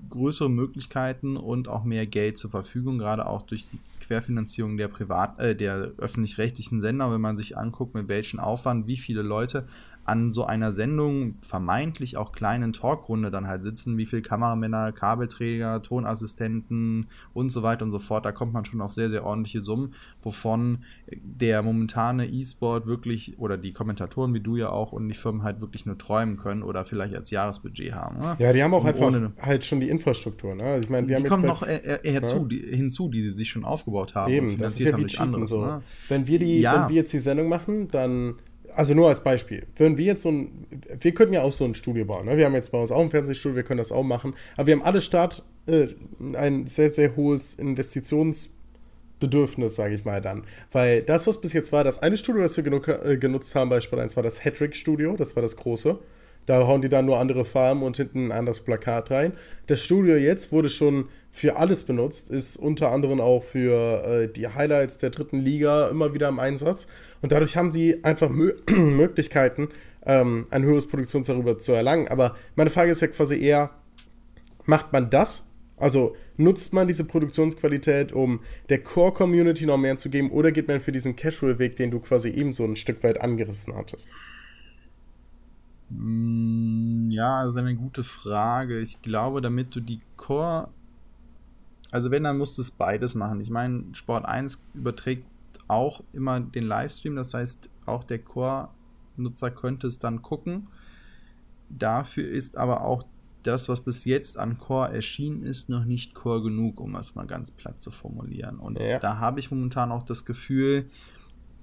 größere 0.09 0.49
Möglichkeiten 0.49 1.37
und 1.37 1.67
auch 1.67 1.83
mehr 1.83 2.07
Geld 2.07 2.37
zur 2.37 2.49
Verfügung, 2.49 2.97
gerade 2.97 3.27
auch 3.27 3.43
durch 3.43 3.67
die 3.69 3.79
Querfinanzierung 4.01 4.75
der 4.75 4.89
äh, 5.37 5.55
der 5.55 5.91
öffentlich-rechtlichen 5.97 6.81
Sender, 6.81 7.11
wenn 7.11 7.21
man 7.21 7.37
sich 7.37 7.57
anguckt, 7.57 7.93
mit 7.93 8.07
welchem 8.07 8.39
Aufwand, 8.39 8.87
wie 8.87 8.97
viele 8.97 9.21
Leute 9.21 9.67
an 10.09 10.31
so 10.31 10.43
einer 10.43 10.71
Sendung, 10.71 11.35
vermeintlich 11.41 12.17
auch 12.17 12.31
kleinen 12.31 12.73
Talkrunde 12.73 13.29
dann 13.29 13.45
halt 13.45 13.61
sitzen, 13.61 13.95
wie 13.99 14.07
viele 14.07 14.23
Kameramänner, 14.23 14.91
Kabelträger, 14.91 15.83
Tonassistenten 15.83 17.09
und 17.35 17.51
so 17.51 17.61
weiter 17.61 17.85
und 17.85 17.91
so 17.91 17.99
fort. 17.99 18.25
Da 18.25 18.31
kommt 18.31 18.51
man 18.51 18.65
schon 18.65 18.81
auf 18.81 18.91
sehr, 18.91 19.11
sehr 19.11 19.23
ordentliche 19.23 19.61
Summen, 19.61 19.93
wovon 20.23 20.79
der 21.11 21.61
momentane 21.61 22.27
E-Sport 22.27 22.87
wirklich 22.87 23.37
oder 23.37 23.55
die 23.55 23.71
Kommentatoren 23.71 24.33
wie 24.33 24.39
du 24.39 24.55
ja 24.55 24.69
auch 24.69 24.93
und 24.93 25.07
die 25.07 25.13
Firmen 25.13 25.43
halt 25.43 25.61
wirklich 25.61 25.85
nur 25.85 25.99
träumen 25.99 26.37
können 26.37 26.63
oder 26.63 26.85
vielleicht 26.85 27.13
als 27.13 27.29
Jahresbudget 27.29 27.93
haben. 27.93 28.19
Ne? 28.19 28.35
Ja, 28.39 28.51
die 28.51 28.63
haben 28.63 28.73
auch 28.73 28.85
und 28.85 28.89
einfach 28.89 29.45
halt 29.45 29.63
schon 29.63 29.79
die 29.79 29.89
Infrastruktur. 29.89 30.55
Ne? 30.55 30.63
Also 30.63 30.85
ich 30.85 30.89
meine, 30.89 31.07
wir 31.07 31.17
die 31.17 31.23
haben 31.23 31.29
kommen 31.29 31.45
noch 31.45 31.61
äh, 31.61 31.99
herzu, 32.03 32.37
ja? 32.37 32.43
die, 32.45 32.75
hinzu, 32.75 33.09
die 33.09 33.21
sie 33.21 33.29
sich 33.29 33.49
schon 33.49 33.63
aufgebaut 33.63 34.15
haben 34.15 34.33
Eben, 34.33 34.47
und 34.47 34.53
finanziert 34.53 34.63
das 34.63 34.79
ist 34.79 34.85
ja 34.85 34.93
haben 34.93 35.01
durch 35.01 35.19
anderes. 35.19 35.49
So. 35.51 35.63
Ne? 35.63 35.83
Wenn, 36.07 36.25
wir 36.25 36.39
die, 36.39 36.61
ja. 36.61 36.81
wenn 36.81 36.89
wir 36.89 36.95
jetzt 36.95 37.13
die 37.13 37.19
Sendung 37.19 37.47
machen, 37.47 37.87
dann 37.89 38.37
also 38.75 38.93
nur 38.93 39.07
als 39.09 39.23
Beispiel, 39.23 39.65
würden 39.75 39.97
wir 39.97 40.05
jetzt 40.05 40.21
so 40.23 40.29
ein, 40.29 40.65
wir 40.99 41.13
könnten 41.13 41.33
ja 41.33 41.43
auch 41.43 41.51
so 41.51 41.65
ein 41.65 41.73
Studio 41.73 42.05
bauen. 42.05 42.25
Ne? 42.25 42.37
Wir 42.37 42.45
haben 42.45 42.55
jetzt 42.55 42.71
bei 42.71 42.79
uns 42.79 42.91
auch 42.91 43.01
ein 43.01 43.11
Fernsehstudio, 43.11 43.55
wir 43.55 43.63
können 43.63 43.79
das 43.79 43.91
auch 43.91 44.03
machen. 44.03 44.33
Aber 44.55 44.67
wir 44.67 44.75
haben 44.75 44.83
alle 44.83 45.01
Start 45.01 45.43
äh, 45.67 45.87
ein 46.33 46.67
sehr, 46.67 46.91
sehr 46.91 47.15
hohes 47.15 47.55
Investitionsbedürfnis, 47.55 49.75
sage 49.75 49.95
ich 49.95 50.05
mal 50.05 50.21
dann. 50.21 50.43
Weil 50.71 51.01
das, 51.01 51.27
was 51.27 51.41
bis 51.41 51.53
jetzt 51.53 51.71
war, 51.71 51.83
das 51.83 51.99
eine 51.99 52.17
Studio, 52.17 52.41
das 52.41 52.57
wir 52.57 52.63
genug, 52.63 52.87
äh, 52.87 53.17
genutzt 53.17 53.53
haben 53.55 53.69
bei 53.69 53.81
Sport 53.81 54.01
1, 54.01 54.15
war 54.15 54.23
das 54.23 54.43
Hattrick 54.43 54.75
Studio, 54.75 55.15
das 55.15 55.35
war 55.35 55.43
das 55.43 55.55
große. 55.55 55.99
Da 56.49 56.65
hauen 56.65 56.81
die 56.81 56.89
dann 56.89 57.05
nur 57.05 57.19
andere 57.19 57.45
Farben 57.45 57.83
und 57.83 57.95
hinten 57.95 58.29
ein 58.29 58.31
anderes 58.31 58.61
Plakat 58.61 59.11
rein. 59.11 59.33
Das 59.67 59.83
Studio 59.83 60.15
jetzt 60.15 60.51
wurde 60.51 60.69
schon 60.69 61.07
für 61.29 61.57
alles 61.57 61.83
benutzt, 61.83 62.31
ist 62.31 62.57
unter 62.57 62.89
anderem 62.89 63.21
auch 63.21 63.43
für 63.43 64.03
äh, 64.03 64.33
die 64.33 64.47
Highlights 64.47 64.97
der 64.97 65.11
dritten 65.11 65.37
Liga 65.37 65.89
immer 65.89 66.15
wieder 66.15 66.27
im 66.27 66.39
Einsatz. 66.39 66.87
Und 67.21 67.31
dadurch 67.33 67.55
haben 67.55 67.71
sie 67.71 68.03
einfach 68.03 68.29
Mö 68.29 68.53
Möglichkeiten, 68.71 69.69
ähm, 70.07 70.47
ein 70.49 70.63
höheres 70.63 70.87
Produktionsdarüber 70.87 71.59
zu 71.59 71.73
erlangen. 71.73 72.07
Aber 72.07 72.35
meine 72.55 72.71
Frage 72.71 72.89
ist 72.93 73.03
ja 73.03 73.09
quasi 73.09 73.39
eher, 73.39 73.69
macht 74.65 74.91
man 74.91 75.11
das? 75.11 75.51
Also 75.77 76.15
nutzt 76.37 76.73
man 76.73 76.87
diese 76.87 77.03
Produktionsqualität, 77.03 78.11
um 78.11 78.39
der 78.69 78.81
Core-Community 78.81 79.67
noch 79.67 79.77
mehr 79.77 79.97
zu 79.97 80.09
geben, 80.09 80.31
oder 80.31 80.51
geht 80.51 80.67
man 80.67 80.79
für 80.79 80.91
diesen 80.91 81.15
Casual-Weg, 81.15 81.75
den 81.75 81.91
du 81.91 81.99
quasi 81.99 82.29
eben 82.31 82.53
so 82.53 82.63
ein 82.63 82.75
Stück 82.75 83.03
weit 83.03 83.21
angerissen 83.21 83.75
hattest? 83.75 84.07
Mm, 85.89 87.07
ja, 87.09 87.43
das 87.43 87.55
ist 87.55 87.57
eine 87.57 87.75
gute 87.75 88.03
Frage. 88.03 88.79
Ich 88.79 89.01
glaube, 89.01 89.41
damit 89.41 89.75
du 89.75 89.79
die 89.79 90.01
Core. 90.15 90.69
Also, 91.91 92.11
wenn, 92.11 92.23
dann 92.23 92.37
musst 92.37 92.57
du 92.57 92.61
es 92.61 92.71
beides 92.71 93.15
machen. 93.15 93.41
Ich 93.41 93.49
meine, 93.49 93.85
Sport 93.93 94.25
1 94.25 94.63
überträgt 94.73 95.25
auch 95.67 96.03
immer 96.13 96.39
den 96.39 96.63
Livestream. 96.63 97.15
Das 97.15 97.33
heißt, 97.33 97.69
auch 97.85 98.03
der 98.03 98.19
Core-Nutzer 98.19 99.51
könnte 99.51 99.87
es 99.87 99.99
dann 99.99 100.21
gucken. 100.21 100.67
Dafür 101.69 102.27
ist 102.27 102.57
aber 102.57 102.83
auch 102.83 103.03
das, 103.43 103.69
was 103.69 103.81
bis 103.81 104.05
jetzt 104.05 104.37
an 104.37 104.57
Core 104.57 104.93
erschienen 104.93 105.43
ist, 105.43 105.69
noch 105.69 105.85
nicht 105.85 106.13
Core 106.13 106.43
genug, 106.43 106.79
um 106.81 106.95
es 106.95 107.15
mal 107.15 107.25
ganz 107.25 107.51
platt 107.51 107.81
zu 107.81 107.91
formulieren. 107.91 108.59
Und 108.59 108.79
ja. 108.79 108.99
da 108.99 109.19
habe 109.19 109.39
ich 109.39 109.51
momentan 109.51 109.91
auch 109.91 110.03
das 110.03 110.25
Gefühl, 110.25 110.89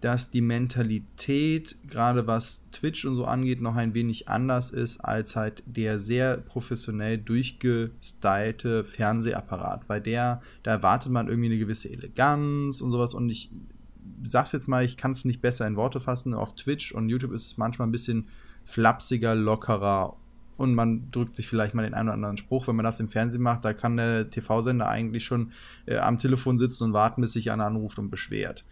dass 0.00 0.30
die 0.30 0.40
Mentalität, 0.40 1.76
gerade 1.88 2.26
was 2.26 2.70
Twitch 2.70 3.04
und 3.04 3.14
so 3.14 3.24
angeht, 3.24 3.60
noch 3.60 3.76
ein 3.76 3.94
wenig 3.94 4.28
anders 4.28 4.70
ist 4.70 5.00
als 5.00 5.36
halt 5.36 5.62
der 5.66 5.98
sehr 5.98 6.38
professionell 6.38 7.18
durchgestylte 7.18 8.84
Fernsehapparat. 8.84 9.88
Weil 9.88 10.00
der, 10.00 10.42
da 10.62 10.72
erwartet 10.72 11.12
man 11.12 11.28
irgendwie 11.28 11.50
eine 11.50 11.58
gewisse 11.58 11.90
Eleganz 11.90 12.80
und 12.80 12.90
sowas. 12.90 13.14
Und 13.14 13.30
ich 13.30 13.50
sag's 14.24 14.52
jetzt 14.52 14.68
mal, 14.68 14.84
ich 14.84 14.96
kann 14.96 15.10
es 15.10 15.24
nicht 15.24 15.40
besser 15.40 15.66
in 15.66 15.76
Worte 15.76 16.00
fassen. 16.00 16.34
Auf 16.34 16.54
Twitch 16.54 16.92
und 16.92 17.08
YouTube 17.08 17.32
ist 17.32 17.46
es 17.46 17.56
manchmal 17.56 17.88
ein 17.88 17.92
bisschen 17.92 18.28
flapsiger, 18.64 19.34
lockerer 19.34 20.16
und 20.56 20.74
man 20.74 21.10
drückt 21.10 21.36
sich 21.36 21.48
vielleicht 21.48 21.74
mal 21.74 21.82
den 21.82 21.94
einen 21.94 22.08
oder 22.08 22.14
anderen 22.14 22.36
Spruch. 22.36 22.66
Wenn 22.66 22.76
man 22.76 22.84
das 22.84 23.00
im 23.00 23.08
Fernsehen 23.08 23.42
macht, 23.42 23.64
da 23.64 23.72
kann 23.72 23.96
der 23.96 24.30
TV-Sender 24.30 24.88
eigentlich 24.88 25.24
schon 25.24 25.52
äh, 25.84 25.98
am 25.98 26.18
Telefon 26.18 26.58
sitzen 26.58 26.84
und 26.84 26.92
warten, 26.92 27.20
bis 27.20 27.32
sich 27.32 27.50
einer 27.50 27.66
anruft 27.66 27.98
und 27.98 28.10
beschwert. 28.10 28.64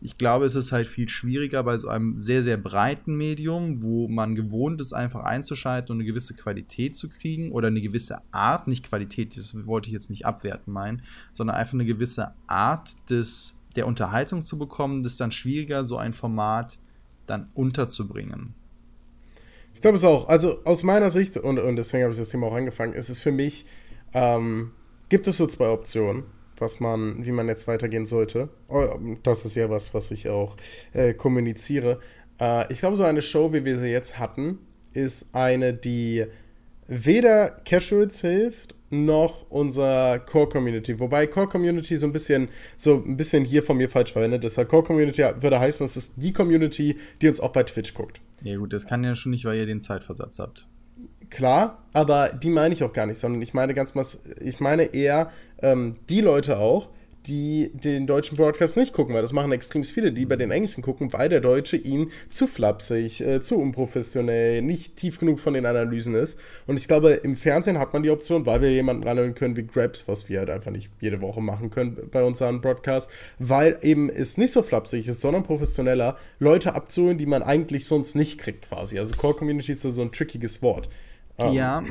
Ich 0.00 0.16
glaube, 0.16 0.44
es 0.44 0.54
ist 0.54 0.70
halt 0.70 0.86
viel 0.86 1.08
schwieriger 1.08 1.64
bei 1.64 1.76
so 1.76 1.88
einem 1.88 2.20
sehr, 2.20 2.42
sehr 2.42 2.56
breiten 2.56 3.16
Medium, 3.16 3.82
wo 3.82 4.06
man 4.06 4.36
gewohnt 4.36 4.80
ist, 4.80 4.92
einfach 4.92 5.24
einzuschalten 5.24 5.92
und 5.92 5.98
eine 5.98 6.04
gewisse 6.04 6.34
Qualität 6.34 6.96
zu 6.96 7.08
kriegen 7.08 7.50
oder 7.50 7.68
eine 7.68 7.80
gewisse 7.80 8.20
Art, 8.30 8.68
nicht 8.68 8.88
Qualität, 8.88 9.36
das 9.36 9.66
wollte 9.66 9.88
ich 9.88 9.92
jetzt 9.92 10.08
nicht 10.08 10.24
abwerten 10.24 10.72
meinen, 10.72 11.02
sondern 11.32 11.56
einfach 11.56 11.74
eine 11.74 11.84
gewisse 11.84 12.32
Art 12.46 13.10
des, 13.10 13.58
der 13.74 13.88
Unterhaltung 13.88 14.44
zu 14.44 14.56
bekommen, 14.56 15.02
das 15.02 15.12
ist 15.12 15.20
dann 15.20 15.32
schwieriger, 15.32 15.84
so 15.84 15.96
ein 15.96 16.12
Format 16.12 16.78
dann 17.26 17.48
unterzubringen. 17.54 18.54
Ich 19.74 19.80
glaube 19.80 19.96
es 19.96 20.04
auch. 20.04 20.28
Also 20.28 20.64
aus 20.64 20.84
meiner 20.84 21.10
Sicht, 21.10 21.36
und, 21.36 21.58
und 21.58 21.76
deswegen 21.76 22.04
habe 22.04 22.12
ich 22.12 22.18
das 22.18 22.28
Thema 22.28 22.46
auch 22.46 22.54
angefangen, 22.54 22.92
ist 22.92 23.08
es 23.08 23.20
für 23.20 23.32
mich, 23.32 23.66
ähm, 24.14 24.70
gibt 25.08 25.26
es 25.26 25.36
so 25.36 25.46
zwei 25.48 25.68
Optionen 25.68 26.24
was 26.60 26.80
man, 26.80 27.24
wie 27.24 27.32
man 27.32 27.48
jetzt 27.48 27.68
weitergehen 27.68 28.06
sollte. 28.06 28.48
Oh, 28.68 28.86
das 29.22 29.44
ist 29.44 29.54
ja 29.54 29.70
was, 29.70 29.94
was 29.94 30.10
ich 30.10 30.28
auch 30.28 30.56
äh, 30.92 31.14
kommuniziere. 31.14 32.00
Äh, 32.40 32.72
ich 32.72 32.80
glaube, 32.80 32.96
so 32.96 33.04
eine 33.04 33.22
Show, 33.22 33.52
wie 33.52 33.64
wir 33.64 33.78
sie 33.78 33.88
jetzt 33.88 34.18
hatten, 34.18 34.58
ist 34.92 35.34
eine, 35.34 35.74
die 35.74 36.24
weder 36.86 37.50
Casuals 37.64 38.20
hilft 38.20 38.74
noch 38.90 39.50
unserer 39.50 40.18
Core 40.18 40.48
Community. 40.48 40.98
Wobei 40.98 41.26
Core 41.26 41.48
Community 41.48 41.96
so 41.96 42.06
ein 42.06 42.12
bisschen, 42.12 42.48
so 42.76 43.02
ein 43.06 43.16
bisschen 43.16 43.44
hier 43.44 43.62
von 43.62 43.76
mir 43.76 43.88
falsch 43.88 44.12
verwendet 44.12 44.44
ist. 44.44 44.56
Core 44.68 44.82
Community 44.82 45.22
würde 45.40 45.60
heißen, 45.60 45.84
das 45.86 45.96
ist 45.96 46.14
die 46.16 46.32
Community, 46.32 46.96
die 47.20 47.28
uns 47.28 47.40
auch 47.40 47.52
bei 47.52 47.64
Twitch 47.64 47.92
guckt. 47.94 48.20
Ja 48.42 48.56
gut, 48.56 48.72
das 48.72 48.86
kann 48.86 49.04
ja 49.04 49.14
schon 49.14 49.32
nicht, 49.32 49.44
weil 49.44 49.58
ihr 49.58 49.66
den 49.66 49.82
Zeitversatz 49.82 50.38
habt. 50.38 50.66
Klar, 51.30 51.82
aber 51.92 52.30
die 52.30 52.50
meine 52.50 52.74
ich 52.74 52.82
auch 52.82 52.92
gar 52.92 53.06
nicht, 53.06 53.18
sondern 53.18 53.42
ich 53.42 53.54
meine 53.54 53.74
ganz 53.74 53.94
was, 53.94 54.20
ich 54.40 54.60
meine 54.60 54.94
eher 54.94 55.30
ähm, 55.60 55.96
die 56.08 56.20
Leute 56.20 56.58
auch, 56.58 56.88
die 57.26 57.70
den 57.74 58.06
deutschen 58.06 58.36
Broadcast 58.36 58.76
nicht 58.76 58.92
gucken, 58.92 59.14
weil 59.14 59.22
das 59.22 59.32
machen 59.32 59.52
extrem 59.52 59.84
viele, 59.84 60.12
die 60.12 60.24
bei 60.24 60.36
den 60.36 60.50
Englischen 60.50 60.82
gucken, 60.82 61.12
weil 61.12 61.28
der 61.28 61.40
Deutsche 61.40 61.76
ihnen 61.76 62.10
zu 62.30 62.46
flapsig, 62.46 63.20
äh, 63.20 63.40
zu 63.40 63.58
unprofessionell, 63.58 64.62
nicht 64.62 64.96
tief 64.96 65.18
genug 65.18 65.40
von 65.40 65.54
den 65.54 65.66
Analysen 65.66 66.14
ist. 66.14 66.38
Und 66.66 66.78
ich 66.78 66.88
glaube, 66.88 67.10
im 67.10 67.36
Fernsehen 67.36 67.78
hat 67.78 67.92
man 67.92 68.02
die 68.02 68.10
Option, 68.10 68.46
weil 68.46 68.62
wir 68.62 68.72
jemanden 68.72 69.02
ranhören 69.02 69.34
können 69.34 69.56
wie 69.56 69.66
Grabs, 69.66 70.08
was 70.08 70.28
wir 70.28 70.38
halt 70.38 70.50
einfach 70.50 70.70
nicht 70.70 70.90
jede 71.00 71.20
Woche 71.20 71.42
machen 71.42 71.70
können 71.70 71.98
bei 72.10 72.22
unserem 72.22 72.60
Broadcast, 72.60 73.10
weil 73.38 73.78
eben 73.82 74.08
es 74.08 74.38
nicht 74.38 74.52
so 74.52 74.62
flapsig 74.62 75.06
ist, 75.06 75.20
sondern 75.20 75.42
professioneller, 75.42 76.16
Leute 76.38 76.74
abzuholen, 76.74 77.18
die 77.18 77.26
man 77.26 77.42
eigentlich 77.42 77.86
sonst 77.86 78.16
nicht 78.16 78.38
kriegt 78.38 78.68
quasi. 78.68 78.98
Also 78.98 79.14
Core 79.16 79.34
Community 79.34 79.72
ist 79.72 79.82
so 79.82 80.00
ein 80.00 80.12
trickiges 80.12 80.62
Wort. 80.62 80.88
Um, 81.38 81.54
ja, 81.54 81.84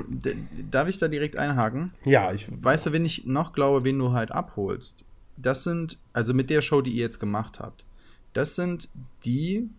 darf 0.69 0.89
ich 0.89 0.97
da 0.97 1.07
direkt 1.07 1.37
einhaken? 1.37 1.93
Ja, 2.03 2.33
ich. 2.33 2.47
Weißt 2.49 2.85
du, 2.85 2.91
wenn 2.91 3.05
ich 3.05 3.25
noch 3.25 3.53
glaube, 3.53 3.85
wen 3.85 3.97
du 3.97 4.11
halt 4.11 4.31
abholst? 4.31 5.05
Das 5.37 5.63
sind, 5.63 5.99
also 6.11 6.33
mit 6.33 6.49
der 6.49 6.61
Show, 6.61 6.81
die 6.81 6.91
ihr 6.91 7.03
jetzt 7.03 7.19
gemacht 7.19 7.61
habt, 7.61 7.85
das 8.33 8.55
sind 8.55 8.89
die, 9.23 9.69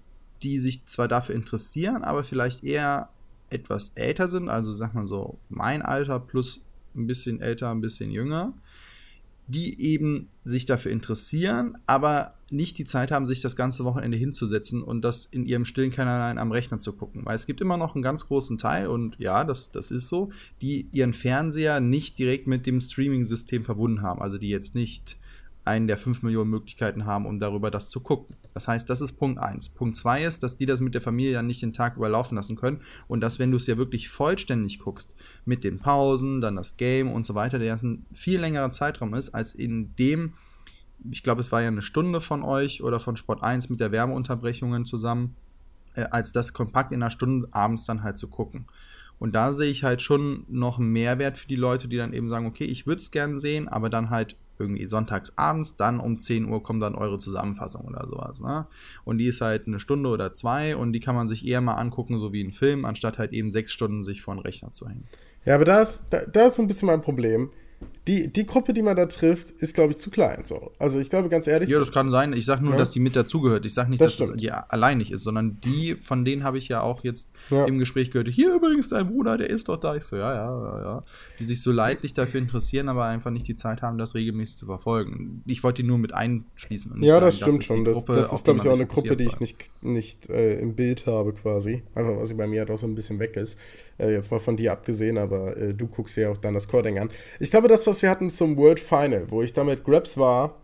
die 0.43 0.59
sich 0.59 0.87
zwar 0.87 1.07
dafür 1.07 1.35
interessieren, 1.35 2.03
aber 2.03 2.25
vielleicht 2.25 2.65
eher 2.65 3.11
etwas 3.51 3.91
älter 3.95 4.27
sind, 4.29 4.49
also 4.49 4.73
sag 4.73 4.95
mal 4.95 5.07
so 5.07 5.39
mein 5.49 5.83
Alter 5.83 6.19
plus 6.19 6.63
ein 6.95 7.07
bisschen 7.07 7.41
älter, 7.41 7.71
ein 7.71 7.81
bisschen 7.81 8.11
jünger, 8.11 8.55
die 9.49 9.81
eben 9.81 10.29
sich 10.45 10.67
dafür 10.67 10.93
interessieren, 10.93 11.79
aber 11.87 12.35
nicht 12.51 12.79
die 12.79 12.85
Zeit 12.85 13.11
haben, 13.11 13.27
sich 13.27 13.41
das 13.41 13.57
ganze 13.57 13.85
Wochenende 13.85 14.17
hinzusetzen 14.17 14.83
und 14.83 15.03
das 15.03 15.25
in 15.25 15.45
ihrem 15.45 15.65
stillen 15.65 15.91
Kanal 15.91 16.39
am 16.39 16.53
Rechner 16.53 16.79
zu 16.79 16.95
gucken. 16.95 17.25
Weil 17.25 17.35
es 17.35 17.47
gibt 17.47 17.61
immer 17.61 17.77
noch 17.77 17.95
einen 17.95 18.03
ganz 18.03 18.27
großen 18.27 18.59
Teil, 18.59 18.89
und 18.89 19.19
ja, 19.19 19.45
das, 19.45 19.71
das 19.73 19.91
ist 19.91 20.09
so, 20.09 20.31
die 20.63 20.89
ihren 20.93 21.13
Fernseher 21.13 21.81
nicht 21.81 22.19
direkt 22.19 22.47
mit 22.47 22.67
dem 22.67 22.81
Streaming-System 22.81 23.65
verbunden 23.65 24.03
haben. 24.03 24.21
Also 24.23 24.39
die 24.39 24.49
jetzt 24.49 24.75
nicht 24.75 25.19
einen 25.69 25.87
der 25.87 25.99
5 25.99 26.23
Millionen 26.23 26.51
Möglichkeiten 26.51 27.05
haben, 27.05 27.27
um 27.27 27.39
darüber 27.39 27.71
das 27.71 27.91
zu 27.91 28.01
gucken. 28.01 28.37
Das 28.55 28.67
heißt, 28.67 28.91
das 28.91 29.01
ist 29.01 29.13
Punkt 29.19 29.39
1. 29.39 29.69
Punkt 29.71 29.97
2 29.97 30.25
ist, 30.25 30.43
dass 30.43 30.57
die 30.57 30.67
das 30.67 30.81
mit 30.81 30.95
der 30.95 31.01
Familie 31.01 31.35
dann 31.35 31.47
nicht 31.47 31.63
den 31.63 31.73
Tag 31.73 31.97
überlaufen 31.97 32.37
lassen 32.37 32.57
können 32.57 32.81
und 33.07 33.21
dass, 33.21 33.39
wenn 33.39 33.51
du 33.51 33.57
es 33.57 33.67
ja 33.67 33.77
wirklich 33.77 34.09
vollständig 34.09 34.79
guckst, 34.81 35.15
mit 35.45 35.63
den 35.63 35.79
Pausen, 35.79 36.41
dann 36.41 36.57
das 36.57 36.77
Game 36.77 37.13
und 37.13 37.27
so 37.27 37.35
weiter, 37.35 37.59
der 37.59 37.77
ein 37.77 38.07
viel 38.13 38.41
längerer 38.41 38.71
Zeitraum 38.71 39.15
ist, 39.15 39.35
als 39.35 39.55
in 39.55 39.95
dem, 39.97 40.35
ich 41.11 41.23
glaube, 41.23 41.41
es 41.41 41.53
war 41.53 41.63
ja 41.63 41.69
eine 41.69 41.83
Stunde 41.83 42.21
von 42.21 42.43
euch 42.43 42.83
oder 42.83 42.99
von 42.99 43.17
Sport 43.17 43.43
1 43.43 43.69
mit 43.69 43.79
der 43.79 43.93
Wärmeunterbrechungen 43.93 44.87
zusammen, 44.87 45.37
äh, 45.95 46.03
als 46.11 46.33
das 46.33 46.53
kompakt 46.53 46.91
in 46.91 47.03
einer 47.03 47.11
Stunde 47.11 47.49
abends 47.53 47.85
dann 47.85 48.03
halt 48.03 48.19
zu 48.19 48.29
gucken. 48.29 48.67
Und 49.19 49.35
da 49.35 49.53
sehe 49.53 49.71
ich 49.71 49.85
halt 49.85 50.01
schon 50.01 50.45
noch 50.49 50.79
einen 50.79 50.93
Mehrwert 50.93 51.39
für 51.39 51.49
die 51.49 51.57
Leute, 51.57 51.89
die 51.89 51.97
dann 51.97 52.13
eben 52.13 52.29
sagen, 52.29 52.47
okay, 52.47 52.65
ich 52.65 52.87
würde 52.87 53.01
es 53.01 53.11
gern 53.11 53.37
sehen, 53.37 53.69
aber 53.69 53.91
dann 53.91 54.11
halt 54.11 54.37
irgendwie 54.59 54.87
sonntags 54.87 55.37
abends, 55.37 55.77
dann 55.77 56.01
um 56.01 56.21
10 56.21 56.49
Uhr 56.49 56.63
kommt 56.63 56.83
dann 56.83 56.95
eure 56.95 57.19
Zusammenfassung 57.19 57.87
oder 57.87 58.07
sowas. 58.07 58.41
Ne? 58.41 58.67
Und 59.05 59.19
die 59.19 59.27
ist 59.27 59.41
halt 59.41 59.67
eine 59.67 59.79
Stunde 59.79 60.09
oder 60.09 60.35
zwei 60.35 60.77
und 60.77 60.93
die 60.93 61.01
kann 61.01 61.15
man 61.15 61.29
sich 61.29 61.47
eher 61.47 61.61
mal 61.61 61.75
angucken, 61.75 62.19
so 62.19 62.33
wie 62.33 62.43
ein 62.43 62.53
Film, 62.53 62.85
anstatt 62.85 63.19
halt 63.19 63.33
eben 63.33 63.51
sechs 63.51 63.73
Stunden 63.73 64.03
sich 64.03 64.23
vor 64.23 64.35
den 64.35 64.41
Rechner 64.41 64.73
zu 64.73 64.89
hängen. 64.89 65.05
Ja, 65.45 65.55
aber 65.55 65.65
da 65.65 65.81
ist, 65.81 66.07
da, 66.11 66.21
da 66.27 66.47
ist 66.47 66.57
so 66.57 66.63
ein 66.63 66.69
bisschen 66.69 66.87
mein 66.87 67.03
Problem. 67.03 67.51
Die, 68.09 68.33
die 68.33 68.47
Gruppe, 68.47 68.73
die 68.73 68.81
man 68.81 68.97
da 68.97 69.05
trifft, 69.05 69.51
ist, 69.51 69.75
glaube 69.75 69.93
ich, 69.93 69.99
zu 69.99 70.11
klein. 70.11 70.41
So. 70.45 70.73
Also 70.79 70.99
ich 70.99 71.11
glaube, 71.11 71.29
ganz 71.29 71.47
ehrlich. 71.47 71.69
Ja, 71.69 71.79
das 71.79 71.93
kann 71.93 72.11
sein. 72.11 72.33
Ich 72.33 72.47
sage 72.47 72.65
nur, 72.65 72.73
ja. 72.73 72.79
dass 72.79 72.91
die 72.91 73.01
mit 73.01 73.15
dazugehört. 73.15 73.67
Ich 73.67 73.75
sage 73.75 73.91
nicht, 73.91 74.03
das 74.03 74.17
dass 74.17 74.31
es 74.31 74.37
die 74.37 74.51
alleinig 74.51 75.13
ist, 75.13 75.23
sondern 75.25 75.61
die, 75.63 75.95
von 76.01 76.25
denen 76.25 76.43
habe 76.43 76.57
ich 76.57 76.69
ja 76.69 76.81
auch 76.81 77.05
jetzt 77.05 77.31
ja. 77.51 77.67
im 77.67 77.79
Gespräch 77.79 78.11
gehört. 78.11 78.29
Hier 78.29 78.55
übrigens 78.55 78.89
dein 78.89 79.09
Bruder, 79.09 79.37
der 79.37 79.51
ist 79.51 79.69
doch 79.69 79.77
da. 79.77 79.95
Ich 79.95 80.05
so, 80.05 80.17
ja, 80.17 80.35
ja, 80.35 80.47
ja, 80.47 80.83
ja. 80.83 81.03
Die 81.39 81.45
sich 81.45 81.61
so 81.61 81.71
leidlich 81.71 82.15
dafür 82.15 82.41
interessieren, 82.41 82.89
aber 82.89 83.05
einfach 83.05 83.31
nicht 83.31 83.47
die 83.47 83.55
Zeit 83.55 83.83
haben, 83.83 83.99
das 83.99 84.15
regelmäßig 84.15 84.57
zu 84.57 84.67
verfolgen. 84.67 85.43
Ich 85.45 85.63
wollte 85.63 85.83
die 85.83 85.89
nur 85.89 85.99
mit 85.99 86.15
einschließen. 86.15 87.03
ja, 87.03 87.15
sagen, 87.15 87.27
das 87.27 87.37
stimmt 87.37 87.59
das 87.59 87.65
schon. 87.67 87.85
Gruppe, 87.85 88.15
das, 88.15 88.31
das 88.31 88.39
ist, 88.39 88.45
glaube 88.45 88.61
ich, 88.61 88.69
auch 88.69 88.75
eine 88.75 88.87
Gruppe, 88.87 89.19
die 89.19 89.25
ich 89.25 89.39
nicht, 89.39 89.69
nicht 89.83 90.31
äh, 90.31 90.59
im 90.61 90.75
Bild 90.75 91.07
habe, 91.07 91.35
quasi. 91.35 91.83
Einfach, 91.95 92.17
weil 92.17 92.27
sie 92.27 92.35
bei 92.35 92.47
mir 92.47 92.61
halt 92.61 92.71
auch 92.71 92.79
so 92.79 92.87
ein 92.87 92.95
bisschen 92.95 93.19
weg 93.19 93.37
ist. 93.37 93.59
Äh, 93.99 94.13
jetzt 94.13 94.31
mal 94.31 94.41
von 94.41 94.57
dir 94.57 94.73
abgesehen, 94.73 95.19
aber 95.19 95.57
äh, 95.57 95.75
du 95.75 95.89
guckst 95.89 96.17
ja 96.17 96.31
auch 96.31 96.37
dann 96.37 96.55
das 96.55 96.69
Coding 96.69 96.99
an. 96.99 97.11
Ich 97.41 97.51
glaube, 97.51 97.69
das, 97.69 97.87
was 97.87 97.98
wir 98.03 98.11
hatten 98.11 98.31
zum 98.31 98.57
World 98.57 98.81
Final, 98.81 99.31
wo 99.31 99.43
ich 99.43 99.53
da 99.53 99.65
mit 99.65 99.85
Grabs 99.85 100.19
war 100.19 100.57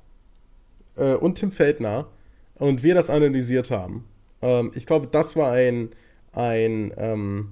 äh, 0.97 1.15
und 1.15 1.37
Tim 1.37 1.53
Feldner 1.53 2.09
und 2.57 2.83
wir 2.83 2.95
das 2.95 3.11
analysiert 3.11 3.71
haben, 3.71 4.05
ähm, 4.43 4.71
ich 4.75 4.87
glaube, 4.87 5.07
das 5.07 5.37
war 5.37 5.53
ein, 5.53 5.91
ein 6.33 6.93
ähm, 6.97 7.51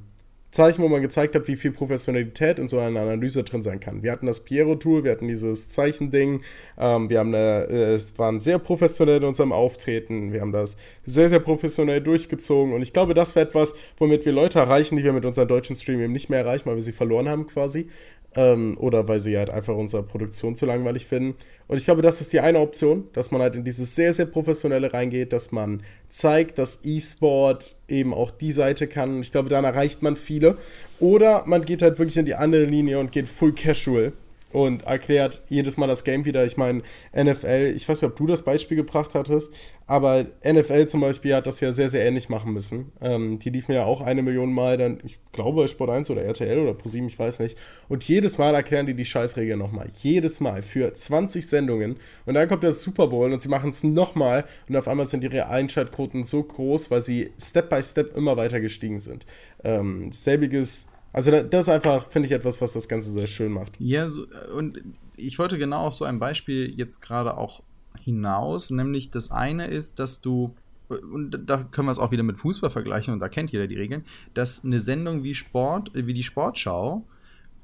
Zeichen, 0.52 0.82
wo 0.82 0.88
man 0.88 1.00
gezeigt 1.00 1.34
hat, 1.34 1.48
wie 1.48 1.56
viel 1.56 1.72
Professionalität 1.72 2.58
in 2.58 2.68
so 2.68 2.78
einer 2.78 3.00
Analyse 3.00 3.42
drin 3.42 3.62
sein 3.62 3.80
kann. 3.80 4.02
Wir 4.02 4.12
hatten 4.12 4.26
das 4.26 4.44
Piero-Tool, 4.44 5.02
wir 5.02 5.12
hatten 5.12 5.26
dieses 5.26 5.70
Zeichending, 5.70 6.42
ähm, 6.78 7.08
wir 7.08 7.20
haben 7.20 7.34
eine, 7.34 7.66
äh, 7.70 7.94
es 7.94 8.18
waren 8.18 8.38
sehr 8.40 8.58
professionell 8.58 9.16
in 9.16 9.24
unserem 9.24 9.50
Auftreten, 9.50 10.30
wir 10.34 10.42
haben 10.42 10.52
das 10.52 10.76
sehr, 11.06 11.30
sehr 11.30 11.40
professionell 11.40 12.02
durchgezogen. 12.02 12.74
Und 12.74 12.82
ich 12.82 12.92
glaube, 12.92 13.14
das 13.14 13.34
wäre 13.34 13.46
etwas, 13.46 13.74
womit 13.96 14.26
wir 14.26 14.32
Leute 14.32 14.58
erreichen, 14.58 14.96
die 14.96 15.04
wir 15.04 15.14
mit 15.14 15.24
unserem 15.24 15.48
deutschen 15.48 15.76
Stream 15.76 16.02
eben 16.02 16.12
nicht 16.12 16.28
mehr 16.28 16.40
erreichen, 16.40 16.66
weil 16.66 16.76
wir 16.76 16.82
sie 16.82 16.92
verloren 16.92 17.30
haben 17.30 17.46
quasi 17.46 17.88
ähm, 18.36 18.76
oder 18.78 19.08
weil 19.08 19.20
sie 19.20 19.36
halt 19.36 19.50
einfach 19.50 19.74
unsere 19.74 20.02
Produktion 20.02 20.56
zu 20.56 20.66
langweilig 20.66 21.06
finden. 21.06 21.36
Und 21.68 21.76
ich 21.76 21.84
glaube, 21.84 22.02
das 22.02 22.20
ist 22.20 22.32
die 22.32 22.40
eine 22.40 22.60
Option, 22.60 23.08
dass 23.12 23.30
man 23.30 23.40
halt 23.40 23.56
in 23.56 23.64
dieses 23.64 23.94
sehr, 23.94 24.12
sehr 24.12 24.26
professionelle 24.26 24.92
reingeht, 24.92 25.32
dass 25.32 25.52
man 25.52 25.82
zeigt, 26.08 26.58
dass 26.58 26.84
E-Sport 26.84 27.76
eben 27.88 28.12
auch 28.12 28.30
die 28.30 28.52
Seite 28.52 28.86
kann. 28.86 29.16
Und 29.16 29.20
ich 29.20 29.32
glaube, 29.32 29.48
dann 29.48 29.64
erreicht 29.64 30.02
man 30.02 30.16
viele. 30.16 30.58
Oder 31.00 31.44
man 31.46 31.64
geht 31.64 31.82
halt 31.82 31.98
wirklich 31.98 32.16
in 32.16 32.26
die 32.26 32.34
andere 32.34 32.64
Linie 32.64 32.98
und 32.98 33.12
geht 33.12 33.28
full 33.28 33.54
casual 33.54 34.12
und 34.52 34.84
erklärt 34.84 35.42
jedes 35.48 35.76
Mal 35.76 35.86
das 35.86 36.04
Game 36.04 36.24
wieder. 36.24 36.44
Ich 36.44 36.56
meine, 36.56 36.82
NFL, 37.16 37.72
ich 37.76 37.88
weiß 37.88 38.02
nicht, 38.02 38.10
ob 38.10 38.16
du 38.16 38.26
das 38.26 38.42
Beispiel 38.42 38.76
gebracht 38.76 39.14
hattest, 39.14 39.52
aber 39.86 40.26
NFL 40.44 40.86
zum 40.86 41.00
Beispiel 41.00 41.34
hat 41.34 41.46
das 41.46 41.60
ja 41.60 41.72
sehr, 41.72 41.88
sehr 41.88 42.04
ähnlich 42.06 42.28
machen 42.28 42.52
müssen. 42.52 42.92
Ähm, 43.00 43.38
die 43.38 43.50
liefen 43.50 43.72
ja 43.72 43.84
auch 43.84 44.00
eine 44.00 44.22
Million 44.22 44.52
Mal 44.52 44.76
dann, 44.76 45.00
ich 45.04 45.18
glaube, 45.32 45.66
Sport 45.68 45.90
1 45.90 46.10
oder 46.10 46.22
RTL 46.22 46.58
oder 46.58 46.74
ProSieben, 46.74 47.08
ich 47.08 47.18
weiß 47.18 47.40
nicht. 47.40 47.58
Und 47.88 48.04
jedes 48.04 48.38
Mal 48.38 48.54
erklären 48.54 48.86
die 48.86 48.94
die 48.94 49.04
Scheißregeln 49.04 49.58
nochmal. 49.58 49.88
Jedes 49.98 50.40
Mal 50.40 50.62
für 50.62 50.94
20 50.94 51.46
Sendungen. 51.46 51.96
Und 52.26 52.34
dann 52.34 52.48
kommt 52.48 52.62
der 52.62 52.72
Super 52.72 53.08
Bowl 53.08 53.32
und 53.32 53.42
sie 53.42 53.48
machen 53.48 53.70
es 53.70 53.82
nochmal 53.82 54.44
und 54.68 54.76
auf 54.76 54.88
einmal 54.88 55.06
sind 55.06 55.24
ihre 55.24 55.48
Einschaltquoten 55.48 56.24
so 56.24 56.42
groß, 56.42 56.90
weil 56.90 57.00
sie 57.00 57.30
Step 57.40 57.70
by 57.70 57.82
Step 57.82 58.16
immer 58.16 58.36
weiter 58.36 58.60
gestiegen 58.60 59.00
sind. 59.00 59.26
Ähm, 59.64 60.12
selbiges 60.12 60.86
also 61.12 61.30
das 61.30 61.62
ist 61.62 61.68
einfach, 61.68 62.10
finde 62.10 62.26
ich, 62.26 62.32
etwas, 62.32 62.60
was 62.60 62.72
das 62.72 62.88
Ganze 62.88 63.10
sehr 63.10 63.26
schön 63.26 63.52
macht. 63.52 63.72
Ja, 63.78 64.08
so, 64.08 64.26
und 64.56 64.82
ich 65.16 65.38
wollte 65.38 65.58
genau 65.58 65.86
auf 65.86 65.94
so 65.94 66.04
ein 66.04 66.18
Beispiel 66.18 66.72
jetzt 66.76 67.00
gerade 67.00 67.36
auch 67.36 67.62
hinaus, 68.00 68.70
nämlich 68.70 69.10
das 69.10 69.30
eine 69.30 69.66
ist, 69.66 69.98
dass 69.98 70.20
du, 70.20 70.54
und 70.88 71.38
da 71.46 71.64
können 71.70 71.88
wir 71.88 71.92
es 71.92 71.98
auch 71.98 72.10
wieder 72.10 72.22
mit 72.22 72.38
Fußball 72.38 72.70
vergleichen 72.70 73.12
und 73.12 73.20
da 73.20 73.28
kennt 73.28 73.52
jeder 73.52 73.66
die 73.66 73.76
Regeln, 73.76 74.04
dass 74.34 74.64
eine 74.64 74.80
Sendung 74.80 75.22
wie 75.22 75.34
Sport, 75.34 75.90
wie 75.94 76.14
die 76.14 76.22
Sportschau 76.22 77.04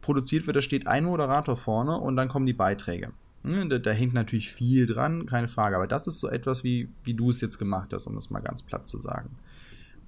produziert 0.01 0.47
wird, 0.47 0.57
da 0.57 0.63
steht 0.63 0.87
ein 0.87 1.05
Moderator 1.05 1.57
vorne 1.57 1.99
und 1.99 2.17
dann 2.17 2.29
kommen 2.29 2.47
die 2.47 2.53
Beiträge. 2.53 3.13
Da, 3.45 3.79
da, 3.79 3.91
hängt 3.93 4.15
natürlich 4.15 4.51
viel 4.51 4.87
dran, 4.87 5.25
keine 5.27 5.49
Frage. 5.49 5.77
Aber 5.77 5.87
das 5.87 6.07
ist 6.07 6.19
so 6.21 6.29
etwas, 6.29 6.65
wie, 6.65 6.89
wie 7.05 7.15
du 7.15 7.31
es 7.31 7.41
jetzt 7.41 7.57
gemacht 7.57 7.93
hast, 7.95 8.07
um 8.07 8.15
das 8.15 8.31
mal 8.31 8.41
ganz 8.41 8.63
platt 8.63 8.87
zu 8.87 8.99
sagen. 8.99 9.31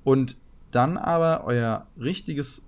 Und 0.05 0.37
dann 0.73 0.97
aber 0.97 1.45
euer 1.45 1.87
richtiges 1.99 2.67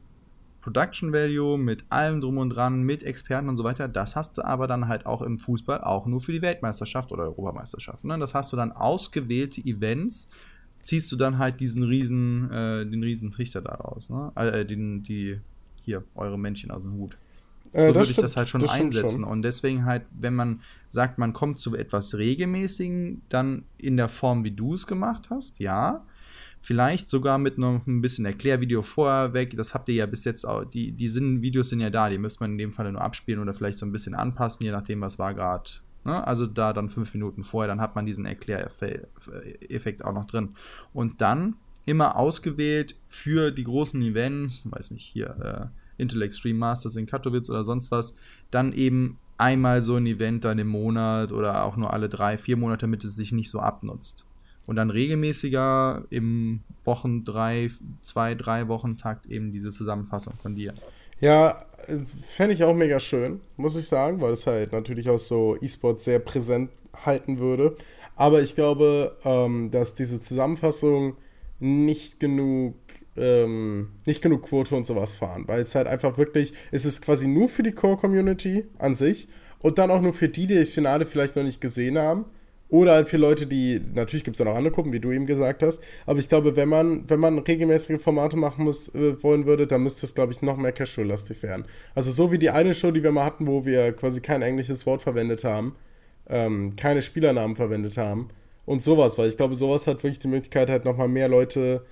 Production 0.62 1.12
Value, 1.12 1.58
mit 1.58 1.84
allem 1.90 2.20
drum 2.20 2.38
und 2.38 2.50
dran, 2.50 2.82
mit 2.82 3.02
Experten 3.02 3.48
und 3.48 3.56
so 3.56 3.64
weiter. 3.64 3.88
Das 3.88 4.16
hast 4.16 4.38
du 4.38 4.44
aber 4.44 4.66
dann 4.66 4.88
halt 4.88 5.04
auch 5.04 5.20
im 5.20 5.38
Fußball 5.38 5.82
auch 5.82 6.06
nur 6.06 6.20
für 6.20 6.32
die 6.32 6.40
Weltmeisterschaft 6.40 7.12
oder 7.12 7.24
Europameisterschaft. 7.24 8.04
Ne? 8.04 8.18
Das 8.18 8.34
hast 8.34 8.52
du 8.52 8.56
dann 8.56 8.72
ausgewählte 8.72 9.60
Events, 9.60 10.28
ziehst 10.80 11.10
du 11.12 11.16
dann 11.16 11.38
halt 11.38 11.60
diesen 11.60 11.82
riesen, 11.82 12.50
äh, 12.50 12.86
den 12.86 13.02
riesen 13.02 13.32
Trichter 13.32 13.60
daraus. 13.60 14.08
Ne? 14.08 14.32
Äh, 14.36 14.64
den, 14.64 15.02
die, 15.02 15.40
hier, 15.82 16.04
eure 16.14 16.38
Männchen 16.38 16.70
aus 16.70 16.82
dem 16.82 16.92
Hut. 16.94 17.16
Äh, 17.72 17.88
so 17.88 17.94
würde 17.96 18.10
ich 18.10 18.16
das 18.16 18.36
halt 18.36 18.48
schon 18.48 18.60
das 18.60 18.70
einsetzen. 18.70 19.22
Schon. 19.22 19.30
Und 19.30 19.42
deswegen 19.42 19.84
halt, 19.84 20.04
wenn 20.12 20.34
man 20.34 20.60
sagt, 20.88 21.18
man 21.18 21.32
kommt 21.32 21.58
zu 21.58 21.74
etwas 21.74 22.16
Regelmäßigen, 22.16 23.22
dann 23.28 23.64
in 23.78 23.96
der 23.96 24.08
Form, 24.08 24.44
wie 24.44 24.52
du 24.52 24.74
es 24.74 24.86
gemacht 24.86 25.28
hast, 25.30 25.58
ja. 25.58 26.04
Vielleicht 26.64 27.10
sogar 27.10 27.38
mit 27.38 27.58
noch 27.58 27.84
ein 27.88 28.00
bisschen 28.00 28.24
Erklärvideo 28.24 28.82
vorher 28.82 29.32
weg. 29.34 29.56
Das 29.56 29.74
habt 29.74 29.88
ihr 29.88 29.96
ja 29.96 30.06
bis 30.06 30.24
jetzt 30.24 30.44
auch. 30.44 30.64
Die, 30.64 30.92
die 30.92 31.08
sind, 31.08 31.42
Videos 31.42 31.70
sind 31.70 31.80
ja 31.80 31.90
da, 31.90 32.08
die 32.08 32.18
müsste 32.18 32.44
man 32.44 32.52
in 32.52 32.58
dem 32.58 32.72
Fall 32.72 32.90
nur 32.90 33.02
abspielen 33.02 33.40
oder 33.40 33.52
vielleicht 33.52 33.78
so 33.78 33.84
ein 33.84 33.90
bisschen 33.90 34.14
anpassen, 34.14 34.64
je 34.64 34.70
nachdem, 34.70 35.00
was 35.00 35.18
war 35.18 35.34
gerade. 35.34 35.68
Ne? 36.04 36.24
Also 36.24 36.46
da 36.46 36.72
dann 36.72 36.88
fünf 36.88 37.14
Minuten 37.14 37.42
vorher, 37.42 37.66
dann 37.66 37.80
hat 37.80 37.96
man 37.96 38.06
diesen 38.06 38.26
Erkläreffekt 38.26 40.04
auch 40.04 40.12
noch 40.12 40.24
drin. 40.24 40.50
Und 40.92 41.20
dann 41.20 41.56
immer 41.84 42.14
ausgewählt 42.16 42.94
für 43.08 43.50
die 43.50 43.64
großen 43.64 44.00
Events, 44.00 44.70
weiß 44.70 44.92
nicht, 44.92 45.04
hier 45.04 45.72
äh, 45.98 46.00
Intel 46.00 46.22
Extreme 46.22 46.60
Masters 46.60 46.94
in 46.94 47.06
Katowice 47.06 47.50
oder 47.50 47.64
sonst 47.64 47.90
was, 47.90 48.16
dann 48.52 48.72
eben 48.72 49.18
einmal 49.36 49.82
so 49.82 49.96
ein 49.96 50.06
Event 50.06 50.44
dann 50.44 50.60
im 50.60 50.68
Monat 50.68 51.32
oder 51.32 51.64
auch 51.64 51.76
nur 51.76 51.92
alle 51.92 52.08
drei, 52.08 52.38
vier 52.38 52.56
Monate, 52.56 52.82
damit 52.82 53.02
es 53.02 53.16
sich 53.16 53.32
nicht 53.32 53.50
so 53.50 53.58
abnutzt 53.58 54.26
und 54.66 54.76
dann 54.76 54.90
regelmäßiger 54.90 56.04
im 56.10 56.60
Wochen 56.84 57.24
drei, 57.24 57.68
zwei, 58.02 58.34
drei 58.34 58.68
Wochen 58.68 58.96
Takt 58.96 59.26
eben 59.26 59.52
diese 59.52 59.70
Zusammenfassung 59.70 60.34
von 60.40 60.54
dir. 60.54 60.74
Ja, 61.20 61.64
fände 62.26 62.54
ich 62.54 62.64
auch 62.64 62.74
mega 62.74 62.98
schön, 62.98 63.40
muss 63.56 63.76
ich 63.76 63.86
sagen, 63.86 64.20
weil 64.20 64.32
es 64.32 64.46
halt 64.46 64.72
natürlich 64.72 65.08
auch 65.08 65.18
so 65.18 65.56
E-Sport 65.60 66.00
sehr 66.00 66.18
präsent 66.18 66.70
halten 67.04 67.38
würde. 67.38 67.76
Aber 68.16 68.42
ich 68.42 68.54
glaube, 68.54 69.16
ähm, 69.24 69.70
dass 69.70 69.94
diese 69.94 70.20
Zusammenfassung 70.20 71.16
nicht 71.60 72.18
genug, 72.18 72.74
ähm, 73.16 73.90
nicht 74.04 74.20
genug 74.20 74.42
Quote 74.42 74.74
und 74.74 74.84
sowas 74.84 75.14
fahren, 75.14 75.44
weil 75.46 75.62
es 75.62 75.74
halt 75.76 75.86
einfach 75.86 76.18
wirklich, 76.18 76.54
es 76.72 76.84
ist 76.84 77.02
quasi 77.02 77.28
nur 77.28 77.48
für 77.48 77.62
die 77.62 77.72
Core-Community 77.72 78.64
an 78.78 78.96
sich 78.96 79.28
und 79.60 79.78
dann 79.78 79.92
auch 79.92 80.00
nur 80.00 80.12
für 80.12 80.28
die, 80.28 80.48
die 80.48 80.56
das 80.56 80.70
Finale 80.70 81.06
vielleicht 81.06 81.36
noch 81.36 81.44
nicht 81.44 81.60
gesehen 81.60 81.98
haben 81.98 82.24
oder 82.72 82.92
halt 82.92 83.08
für 83.08 83.18
Leute, 83.18 83.46
die, 83.46 83.82
natürlich 83.94 84.24
gibt 84.24 84.36
es 84.36 84.38
ja 84.38 84.46
noch 84.46 84.56
andere 84.56 84.72
Gruppen, 84.72 84.94
wie 84.94 84.98
du 84.98 85.12
eben 85.12 85.26
gesagt 85.26 85.62
hast, 85.62 85.84
aber 86.06 86.18
ich 86.18 86.28
glaube, 86.30 86.56
wenn 86.56 86.70
man, 86.70 87.04
wenn 87.06 87.20
man 87.20 87.38
regelmäßige 87.38 88.00
Formate 88.00 88.38
machen 88.38 88.64
muss, 88.64 88.88
äh, 88.94 89.22
wollen 89.22 89.44
würde, 89.44 89.66
dann 89.66 89.82
müsste 89.82 90.06
es, 90.06 90.14
glaube 90.14 90.32
ich, 90.32 90.40
noch 90.40 90.56
mehr 90.56 90.72
Casual-lastig 90.72 91.42
werden. 91.42 91.66
Also 91.94 92.10
so 92.10 92.32
wie 92.32 92.38
die 92.38 92.48
eine 92.48 92.72
Show, 92.72 92.90
die 92.90 93.02
wir 93.02 93.12
mal 93.12 93.26
hatten, 93.26 93.46
wo 93.46 93.66
wir 93.66 93.92
quasi 93.92 94.22
kein 94.22 94.40
englisches 94.40 94.86
Wort 94.86 95.02
verwendet 95.02 95.44
haben, 95.44 95.76
ähm, 96.30 96.74
keine 96.74 97.02
Spielernamen 97.02 97.56
verwendet 97.56 97.98
haben 97.98 98.28
und 98.64 98.80
sowas, 98.80 99.18
weil 99.18 99.28
ich 99.28 99.36
glaube, 99.36 99.54
sowas 99.54 99.86
hat 99.86 100.02
wirklich 100.02 100.20
die 100.20 100.28
Möglichkeit, 100.28 100.70
halt 100.70 100.86
nochmal 100.86 101.08
mehr 101.08 101.28
Leute 101.28 101.84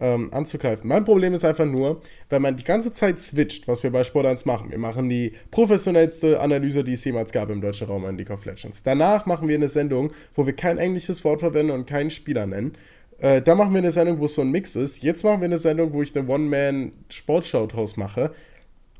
ähm, 0.00 0.32
anzugreifen. 0.32 0.88
Mein 0.88 1.04
Problem 1.04 1.34
ist 1.34 1.44
einfach 1.44 1.66
nur, 1.66 2.00
wenn 2.28 2.42
man 2.42 2.56
die 2.56 2.64
ganze 2.64 2.92
Zeit 2.92 3.20
switcht, 3.20 3.68
was 3.68 3.82
wir 3.82 3.90
bei 3.90 4.04
Sport 4.04 4.26
1 4.26 4.44
machen. 4.44 4.70
Wir 4.70 4.78
machen 4.78 5.08
die 5.08 5.32
professionellste 5.50 6.40
Analyse, 6.40 6.84
die 6.84 6.92
es 6.94 7.04
jemals 7.04 7.32
gab 7.32 7.50
im 7.50 7.60
deutschen 7.60 7.86
Raum 7.86 8.06
in 8.06 8.16
League 8.16 8.30
of 8.30 8.44
Legends. 8.44 8.82
Danach 8.82 9.26
machen 9.26 9.48
wir 9.48 9.56
eine 9.56 9.68
Sendung, 9.68 10.12
wo 10.34 10.46
wir 10.46 10.54
kein 10.54 10.78
englisches 10.78 11.24
Wort 11.24 11.40
verwenden 11.40 11.72
und 11.72 11.86
keinen 11.86 12.10
Spieler 12.10 12.46
nennen. 12.46 12.72
Äh, 13.18 13.42
da 13.42 13.54
machen 13.54 13.72
wir 13.72 13.78
eine 13.78 13.92
Sendung, 13.92 14.20
wo 14.20 14.26
es 14.26 14.34
so 14.34 14.42
ein 14.42 14.50
Mix 14.50 14.76
ist. 14.76 15.02
Jetzt 15.02 15.24
machen 15.24 15.40
wir 15.40 15.46
eine 15.46 15.58
Sendung, 15.58 15.92
wo 15.92 16.02
ich 16.02 16.16
eine 16.16 16.28
One-Man-Sportschau 16.28 17.66
draus 17.66 17.96
mache 17.96 18.32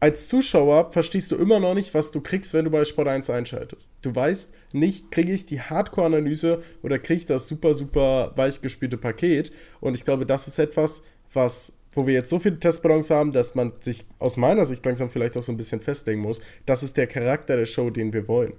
als 0.01 0.29
Zuschauer 0.29 0.93
verstehst 0.93 1.33
du 1.33 1.37
immer 1.37 1.59
noch 1.59 1.75
nicht, 1.75 1.93
was 1.93 2.11
du 2.11 2.21
kriegst, 2.21 2.55
wenn 2.55 2.65
du 2.65 2.71
bei 2.71 2.85
Sport 2.85 3.09
1 3.09 3.31
einschaltest. 3.31 3.91
Du 4.03 4.15
weißt 4.15 4.55
nicht, 4.73 5.11
kriege 5.11 5.33
ich 5.33 5.47
die 5.47 5.61
Hardcore-Analyse 5.61 6.63
oder 6.83 6.99
kriege 6.99 7.19
ich 7.19 7.27
das 7.27 7.49
super, 7.49 7.75
super 7.75 8.33
weichgespielte 8.37 8.97
Paket. 8.97 9.51
Und 9.81 9.95
ich 9.95 10.05
glaube, 10.05 10.25
das 10.25 10.47
ist 10.47 10.59
etwas, 10.59 11.03
was, 11.33 11.73
wo 11.93 12.07
wir 12.07 12.15
jetzt 12.15 12.31
so 12.31 12.39
viele 12.39 12.61
Testballons 12.61 13.11
haben, 13.11 13.33
dass 13.33 13.55
man 13.55 13.73
sich 13.81 14.05
aus 14.21 14.37
meiner 14.37 14.67
Sicht 14.67 14.85
langsam 14.87 15.11
vielleicht 15.11 15.37
auch 15.37 15.43
so 15.43 15.53
ein 15.53 15.57
bisschen 15.57 15.81
festlegen 15.81 16.21
muss. 16.21 16.41
Das 16.65 16.83
ist 16.83 16.97
der 16.97 17.09
Charakter 17.09 17.57
der 17.57 17.67
Show, 17.67 17.91
den 17.91 18.13
wir 18.13 18.29
wollen. 18.29 18.53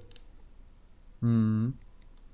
Hm. 1.22 1.74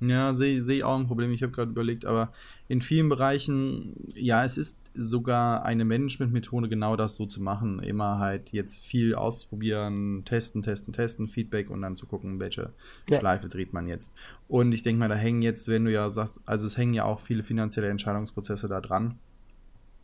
Ja, 0.07 0.35
sehe 0.35 0.61
seh 0.63 0.77
ich 0.77 0.83
auch 0.83 0.97
ein 0.97 1.07
Problem. 1.07 1.31
Ich 1.31 1.43
habe 1.43 1.51
gerade 1.51 1.71
überlegt, 1.71 2.05
aber 2.05 2.31
in 2.67 2.81
vielen 2.81 3.09
Bereichen, 3.09 3.95
ja, 4.15 4.43
es 4.43 4.57
ist 4.57 4.81
sogar 4.93 5.63
eine 5.65 5.85
Managementmethode, 5.85 6.67
genau 6.67 6.95
das 6.95 7.15
so 7.15 7.25
zu 7.25 7.41
machen. 7.41 7.79
Immer 7.79 8.19
halt 8.19 8.51
jetzt 8.51 8.85
viel 8.85 9.15
ausprobieren, 9.15 10.23
testen, 10.25 10.63
testen, 10.63 10.93
testen, 10.93 11.27
Feedback 11.27 11.69
und 11.69 11.81
dann 11.81 11.95
zu 11.95 12.05
gucken, 12.05 12.39
welche 12.39 12.73
ja. 13.09 13.19
Schleife 13.19 13.47
dreht 13.47 13.73
man 13.73 13.87
jetzt. 13.87 14.13
Und 14.47 14.71
ich 14.71 14.83
denke 14.83 14.99
mal, 14.99 15.09
da 15.09 15.15
hängen 15.15 15.41
jetzt, 15.41 15.67
wenn 15.67 15.85
du 15.85 15.91
ja 15.91 16.09
sagst, 16.09 16.41
also 16.45 16.67
es 16.67 16.77
hängen 16.77 16.93
ja 16.93 17.05
auch 17.05 17.19
viele 17.19 17.43
finanzielle 17.43 17.89
Entscheidungsprozesse 17.89 18.67
da 18.67 18.81
dran. 18.81 19.15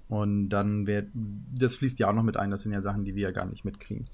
Und 0.07 0.49
dann 0.49 0.87
wird, 0.87 1.07
das 1.13 1.75
fließt 1.75 1.99
ja 1.99 2.09
auch 2.09 2.13
noch 2.13 2.23
mit 2.23 2.37
ein, 2.37 2.51
das 2.51 2.63
sind 2.63 2.73
ja 2.73 2.81
Sachen, 2.81 3.05
die 3.05 3.15
wir 3.15 3.23
ja 3.23 3.31
gar 3.31 3.45
nicht 3.45 3.63
mitkriegen. 3.63 4.05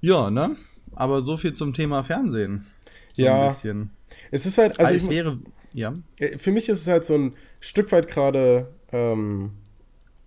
Ja, 0.00 0.30
ne? 0.30 0.56
aber 0.94 1.20
so 1.20 1.36
viel 1.36 1.54
zum 1.54 1.74
Thema 1.74 2.02
Fernsehen. 2.02 2.66
So 3.14 3.22
ja. 3.22 3.50
Es 4.30 4.46
ist 4.46 4.58
halt, 4.58 4.78
also, 4.78 4.92
also 4.92 5.06
es 5.06 5.10
wäre, 5.10 5.38
ja. 5.72 5.94
Äh, 6.18 6.38
für 6.38 6.52
mich 6.52 6.68
ist 6.68 6.80
es 6.80 6.88
halt 6.88 7.04
so 7.04 7.14
ein 7.14 7.34
Stück 7.60 7.92
weit 7.92 8.08
gerade 8.08 8.72
ähm, 8.92 9.52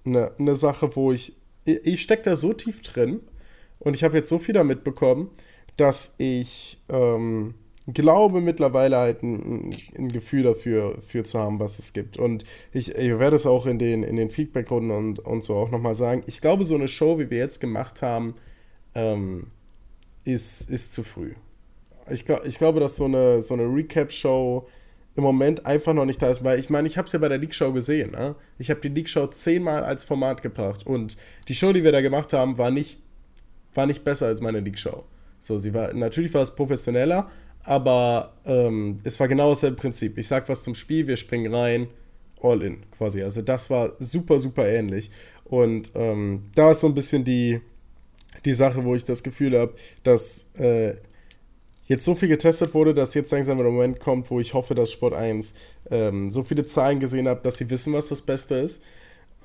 eine, 0.06 0.32
eine 0.38 0.56
Sache, 0.56 0.96
wo 0.96 1.12
ich, 1.12 1.36
ich, 1.66 1.86
ich 1.86 2.02
stecke 2.02 2.24
da 2.24 2.36
so 2.36 2.54
tief 2.54 2.82
drin 2.82 3.22
und 3.80 3.94
ich 3.94 4.04
habe 4.04 4.18
jetzt 4.18 4.30
so 4.30 4.40
viel 4.40 4.54
damit 4.54 4.84
bekommen, 4.84 5.30
dass 5.78 6.16
ich 6.18 6.80
ähm, 6.90 7.56
glaube 7.94 8.42
mittlerweile 8.42 8.98
halt 8.98 9.24
ein, 9.24 9.70
ein, 9.98 10.12
Gefühl 10.12 10.44
dafür 10.44 11.00
für 11.02 11.24
zu 11.24 11.40
haben, 11.40 11.60
was 11.60 11.80
es 11.80 11.94
gibt. 11.94 12.18
Und 12.18 12.44
ich, 12.72 12.96
ich 12.96 13.20
werde 13.20 13.36
es 13.36 13.46
auch 13.46 13.66
in 13.66 13.80
den, 13.80 14.04
in 14.04 14.16
den 14.16 14.30
Feedback-Runden 14.30 14.92
und, 14.92 15.20
und 15.20 15.44
so 15.44 15.56
auch 15.56 15.72
nochmal 15.72 15.94
sagen. 15.94 16.24
Ich 16.28 16.42
glaube, 16.42 16.64
so 16.64 16.76
eine 16.76 16.88
Show, 16.88 17.20
wie 17.20 17.30
wir 17.30 17.38
jetzt 17.38 17.60
gemacht 17.60 18.02
haben, 18.02 18.36
ähm, 18.96 19.48
ist, 20.26 20.70
ist 20.70 20.94
zu 20.94 21.04
früh. 21.04 21.34
Ich, 22.12 22.26
glaub, 22.26 22.46
ich 22.46 22.58
glaube, 22.58 22.80
dass 22.80 22.96
so 22.96 23.06
eine, 23.06 23.42
so 23.44 23.54
eine 23.54 23.64
Recap-Show 23.64 24.68
im 25.16 25.24
Moment 25.24 25.66
einfach 25.66 25.94
noch 25.94 26.06
nicht 26.06 26.22
da 26.22 26.30
ist, 26.30 26.44
weil 26.44 26.60
ich 26.60 26.70
meine, 26.70 26.88
ich 26.88 26.98
habe 26.98 27.06
es 27.06 27.12
ja 27.12 27.20
bei 27.20 27.30
der 27.30 27.38
League-Show 27.38 27.74
gesehen. 27.74 28.12
Ne? 28.12 28.36
Ich 28.58 28.70
habe 28.70 28.80
die 28.80 28.90
League-Show 28.90 29.28
zehnmal 29.28 29.84
als 29.84 30.06
Format 30.06 30.42
gebracht 30.42 30.86
und 30.86 31.18
die 31.48 31.56
Show, 31.56 31.74
die 31.74 31.84
wir 31.84 31.92
da 31.92 32.02
gemacht 32.02 32.34
haben, 32.34 32.58
war 32.58 32.72
nicht, 32.72 33.02
war 33.74 33.86
nicht 33.86 34.04
besser 34.04 34.28
als 34.28 34.42
meine 34.42 34.60
League-Show. 34.60 35.04
So, 35.40 35.58
sie 35.58 35.74
war, 35.74 35.94
natürlich 35.94 36.34
war 36.34 36.42
es 36.42 36.56
professioneller, 36.56 37.30
aber 37.64 38.34
ähm, 38.46 38.98
es 39.04 39.20
war 39.20 39.28
genau 39.28 39.50
dasselbe 39.50 39.78
Prinzip. 39.78 40.18
Ich 40.18 40.28
sag 40.28 40.48
was 40.50 40.64
zum 40.64 40.76
Spiel, 40.76 41.08
wir 41.08 41.18
springen 41.18 41.54
rein, 41.54 41.88
all 42.42 42.62
in 42.62 42.90
quasi. 42.92 43.22
Also 43.22 43.42
das 43.42 43.70
war 43.70 43.94
super, 44.00 44.40
super 44.40 44.68
ähnlich. 44.68 45.12
Und 45.46 45.92
ähm, 45.96 46.50
da 46.56 46.72
ist 46.72 46.82
so 46.82 46.88
ein 46.88 46.94
bisschen 46.94 47.24
die, 47.24 47.60
die 48.46 48.54
Sache, 48.54 48.84
wo 48.86 48.96
ich 48.96 49.04
das 49.04 49.24
Gefühl 49.24 49.58
habe, 49.58 49.74
dass 50.04 50.50
äh, 50.58 50.96
jetzt 51.90 52.06
so 52.06 52.16
viel 52.16 52.30
getestet 52.30 52.74
wurde, 52.74 52.94
dass 52.94 53.14
jetzt 53.16 53.32
langsam 53.32 53.58
der 53.58 53.68
Moment 53.68 54.00
kommt, 54.00 54.32
wo 54.32 54.40
ich 54.40 54.54
hoffe, 54.54 54.76
dass 54.76 54.92
Sport 54.92 55.14
1 55.14 55.56
ähm, 55.92 56.32
so 56.32 56.44
viele 56.44 56.66
Zahlen 56.66 57.00
gesehen 57.02 57.28
hat, 57.28 57.46
dass 57.46 57.58
sie 57.58 57.70
wissen, 57.70 57.92
was 57.92 58.08
das 58.08 58.22
Beste 58.22 58.56
ist. 58.56 58.84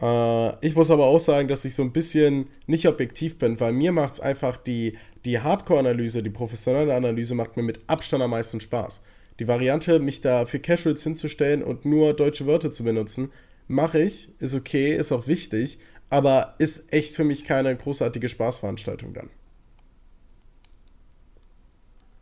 Äh, 0.01 0.67
ich 0.67 0.77
muss 0.77 0.91
aber 0.91 1.07
auch 1.07 1.19
sagen, 1.19 1.49
dass 1.49 1.65
ich 1.65 1.75
so 1.75 1.83
ein 1.83 1.93
bisschen 1.93 2.49
nicht 2.67 2.87
objektiv 2.87 3.39
bin, 3.39 3.59
weil 3.59 3.73
mir 3.73 3.93
macht 3.93 4.15
es 4.15 4.21
einfach 4.21 4.59
die, 4.59 4.97
die 5.25 5.41
Hardcore-Analyse, 5.41 6.23
die 6.23 6.31
professionelle 6.31 6.95
Analyse 6.95 7.35
macht 7.35 7.57
mir 7.57 7.63
mit 7.63 7.81
Abstand 7.87 8.23
am 8.23 8.31
meisten 8.31 8.61
Spaß. 8.61 9.03
Die 9.41 9.49
Variante, 9.49 9.99
mich 9.99 10.21
da 10.21 10.45
für 10.45 10.61
Casuals 10.61 11.03
hinzustellen 11.03 11.63
und 11.63 11.87
nur 11.87 12.13
deutsche 12.13 12.47
Wörter 12.47 12.71
zu 12.71 12.85
benutzen, 12.85 13.33
mache 13.67 14.03
ich, 14.03 14.29
ist 14.39 14.55
okay, 14.55 14.95
ist 14.95 15.13
auch 15.13 15.27
wichtig, 15.27 15.79
aber 16.11 16.55
ist 16.59 16.93
echt 16.93 17.17
für 17.17 17.25
mich 17.25 17.45
keine 17.45 17.75
großartige 17.75 18.29
Spaßveranstaltung 18.29 19.15
dann. 19.15 19.31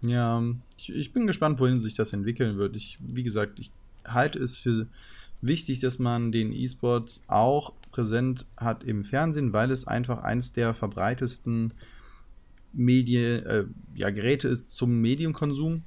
Ja, 0.03 0.43
ich, 0.77 0.93
ich, 0.93 1.13
bin 1.13 1.27
gespannt, 1.27 1.61
wohin 1.61 1.81
sich 1.81 1.95
das 1.95 2.13
entwickeln 2.13 2.59
wird. 2.59 2.77
Ich, 2.77 2.99
wie 3.01 3.23
gesagt, 3.23 3.59
ich 3.59 3.71
halte 4.05 4.39
es 4.39 4.59
für 4.59 4.89
wichtig, 5.41 5.81
dass 5.81 5.99
man 5.99 6.33
den 6.33 6.53
E-Sports 6.53 7.25
auch 7.29 7.73
präsent 7.91 8.47
hat 8.57 8.85
im 8.85 9.05
Fernsehen, 9.05 9.53
weil 9.53 9.71
es 9.71 9.87
einfach 9.87 10.23
eines 10.23 10.53
der 10.53 10.75
verbreitesten 10.75 11.73
Medien, 12.73 13.45
äh, 13.45 13.65
ja, 13.95 14.11
Geräte 14.11 14.49
ist 14.49 14.75
zum 14.77 15.01
Medienkonsum. 15.01 15.83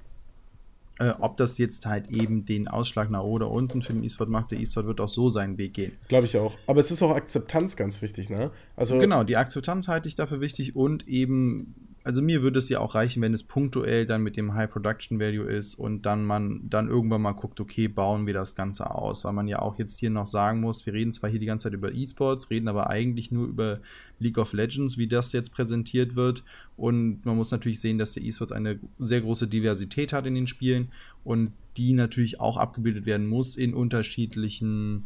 Äh, 0.97 1.13
ob 1.19 1.36
das 1.36 1.58
jetzt 1.58 1.86
halt 1.88 2.10
eben 2.10 2.45
den 2.45 2.69
Ausschlag 2.69 3.10
nach 3.10 3.19
oben 3.19 3.36
oder 3.36 3.51
unten 3.51 3.82
für 3.82 3.91
den 3.91 4.01
E-Sport 4.06 4.30
macht, 4.30 4.51
der 4.51 4.62
E-Sport 4.62 4.88
wird 4.88 5.01
auch 5.01 5.10
so 5.10 5.28
seinen 5.28 5.58
Weg 5.58 5.73
gehen. 5.73 5.91
Glaube 6.08 6.25
ich 6.25 6.38
auch. 6.38 6.56
Aber 6.67 6.80
es 6.80 6.89
ist 6.89 7.04
auch 7.04 7.13
Akzeptanz 7.13 7.75
ganz 7.75 8.01
wichtig, 8.01 8.30
ne? 8.30 8.49
Also 8.78 8.97
genau, 8.97 9.25
die 9.25 9.36
Akzeptanz 9.36 9.89
halte 9.89 10.08
ich 10.08 10.15
dafür 10.15 10.39
wichtig 10.39 10.78
und 10.78 11.06
eben 11.06 11.94
also 12.06 12.22
mir 12.22 12.44
würde 12.44 12.60
es 12.60 12.70
ja 12.70 12.80
auch 12.80 12.94
reichen, 12.94 13.24
wenn 13.24 13.34
es 13.34 13.41
punktuell 13.41 14.06
dann 14.06 14.22
mit 14.22 14.38
dem 14.38 14.54
High 14.54 14.70
Production 14.70 15.20
Value 15.20 15.46
ist 15.46 15.74
und 15.74 16.06
dann 16.06 16.24
man 16.24 16.62
dann 16.70 16.88
irgendwann 16.88 17.24
mal 17.24 17.32
guckt, 17.32 17.60
okay, 17.60 17.88
bauen 17.88 18.28
wir 18.28 18.34
das 18.36 18.54
Ganze 18.54 18.91
aus, 18.91 19.26
weil 19.26 19.34
man 19.34 19.48
ja 19.48 19.60
auch 19.60 19.80
jetzt 19.80 20.00
hier 20.00 20.12
noch 20.12 20.28
sagen 20.28 20.60
muss, 20.60 20.86
wir 20.86 20.94
reden 20.94 21.12
zwar 21.12 21.32
hier 21.32 21.39
die 21.39 21.48
ganze 21.48 21.63
Zeit 21.63 21.74
über 21.74 21.91
E-Sports, 21.91 22.52
reden 22.52 22.68
aber 22.68 22.91
eigentlich 22.91 23.32
nur 23.32 23.48
über 23.48 23.80
League 24.20 24.38
of 24.38 24.54
Legends, 24.54 25.00
wie 25.00 25.08
das 25.08 25.32
jetzt 25.32 25.52
präsentiert 25.52 26.15
wird. 26.15 26.44
Und 26.78 27.26
man 27.26 27.38
muss 27.38 27.50
natürlich 27.50 27.80
sehen, 27.80 27.98
dass 27.98 28.13
der 28.13 28.24
E-Sports 28.24 28.52
eine 28.52 28.78
sehr 29.00 29.22
große 29.22 29.48
Diversität 29.48 30.13
hat 30.13 30.28
in 30.28 30.36
den 30.36 30.46
Spielen 30.46 30.89
und 31.24 31.54
die 31.76 31.94
natürlich 31.94 32.39
auch 32.39 32.58
abgebildet 32.58 33.08
werden 33.08 33.26
muss 33.26 33.56
in 33.56 33.74
unterschiedlichen 33.74 35.06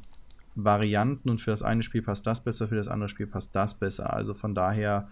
Varianten 0.63 1.30
und 1.30 1.41
für 1.41 1.52
das 1.52 1.63
eine 1.63 1.84
Spiel 1.84 2.02
passt 2.02 2.28
das 2.28 2.43
besser, 2.43 2.67
für 2.67 2.76
das 2.76 2.88
andere 2.88 3.10
Spiel 3.10 3.28
passt 3.28 3.56
das 3.56 3.74
besser. 3.74 4.13
Also 4.13 4.34
von 4.34 4.56
daher 4.56 5.08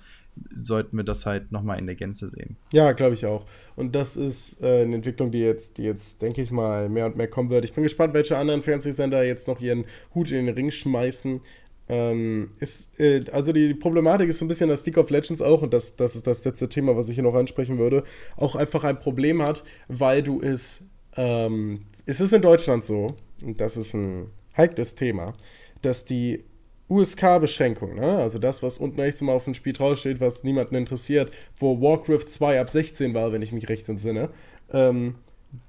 sollten 0.62 0.97
wir 0.97 1.03
das 1.03 1.25
halt 1.25 1.51
nochmal 1.51 1.79
in 1.79 1.86
der 1.86 1.95
Gänze 1.95 2.29
sehen. 2.29 2.57
Ja, 2.71 2.91
glaube 2.91 3.13
ich 3.13 3.25
auch. 3.25 3.45
Und 3.75 3.95
das 3.95 4.17
ist 4.17 4.62
äh, 4.62 4.83
eine 4.83 4.95
Entwicklung, 4.95 5.31
die 5.31 5.39
jetzt, 5.39 5.77
die 5.77 5.83
jetzt, 5.83 6.21
denke 6.21 6.41
ich 6.41 6.51
mal, 6.51 6.89
mehr 6.89 7.05
und 7.07 7.15
mehr 7.15 7.27
kommen 7.27 7.49
wird. 7.49 7.65
Ich 7.65 7.73
bin 7.73 7.83
gespannt, 7.83 8.13
welche 8.13 8.38
anderen 8.38 8.62
Fernsehsender 8.62 9.23
jetzt 9.23 9.47
noch 9.47 9.60
ihren 9.60 9.86
Hut 10.13 10.31
in 10.31 10.45
den 10.45 10.55
Ring 10.55 10.71
schmeißen. 10.71 11.41
Ähm, 11.89 12.51
ist, 12.60 12.99
äh, 12.99 13.23
also 13.31 13.53
die 13.53 13.73
Problematik 13.73 14.29
ist 14.29 14.39
so 14.39 14.45
ein 14.45 14.49
bisschen, 14.49 14.69
dass 14.69 14.86
League 14.86 14.97
of 14.97 15.10
Legends 15.10 15.41
auch, 15.41 15.62
und 15.62 15.73
das, 15.73 15.95
das 15.95 16.15
ist 16.15 16.27
das 16.27 16.43
letzte 16.43 16.67
Thema, 16.67 16.97
was 16.97 17.07
ich 17.07 17.15
hier 17.15 17.23
noch 17.23 17.36
ansprechen 17.36 17.77
würde, 17.77 18.03
auch 18.36 18.55
einfach 18.55 18.83
ein 18.83 18.99
Problem 18.99 19.41
hat, 19.41 19.63
weil 19.88 20.21
du 20.21 20.41
es, 20.41 20.89
ähm, 21.15 21.79
es 22.05 22.19
ist 22.19 22.33
in 22.33 22.41
Deutschland 22.41 22.83
so, 22.83 23.15
und 23.41 23.62
das 23.62 23.77
ist 23.77 23.93
ein 23.93 24.27
heikles 24.57 24.95
Thema, 24.95 25.33
dass 25.81 26.05
die 26.05 26.43
USK-Beschränkung, 26.89 27.95
ne? 27.95 28.17
also 28.17 28.39
das, 28.39 28.63
was 28.63 28.77
unten 28.77 28.99
rechts 28.99 29.21
immer 29.21 29.33
auf 29.33 29.43
dem 29.43 29.53
Spiel 29.53 29.73
draufsteht, 29.73 30.21
was 30.21 30.43
niemanden 30.43 30.75
interessiert, 30.75 31.31
wo 31.57 31.81
Warcraft 31.81 32.27
2 32.27 32.61
ab 32.61 32.69
16 32.69 33.13
war, 33.13 33.31
wenn 33.33 33.41
ich 33.41 33.51
mich 33.51 33.67
recht 33.67 33.89
entsinne, 33.89 34.29
ähm, 34.71 35.15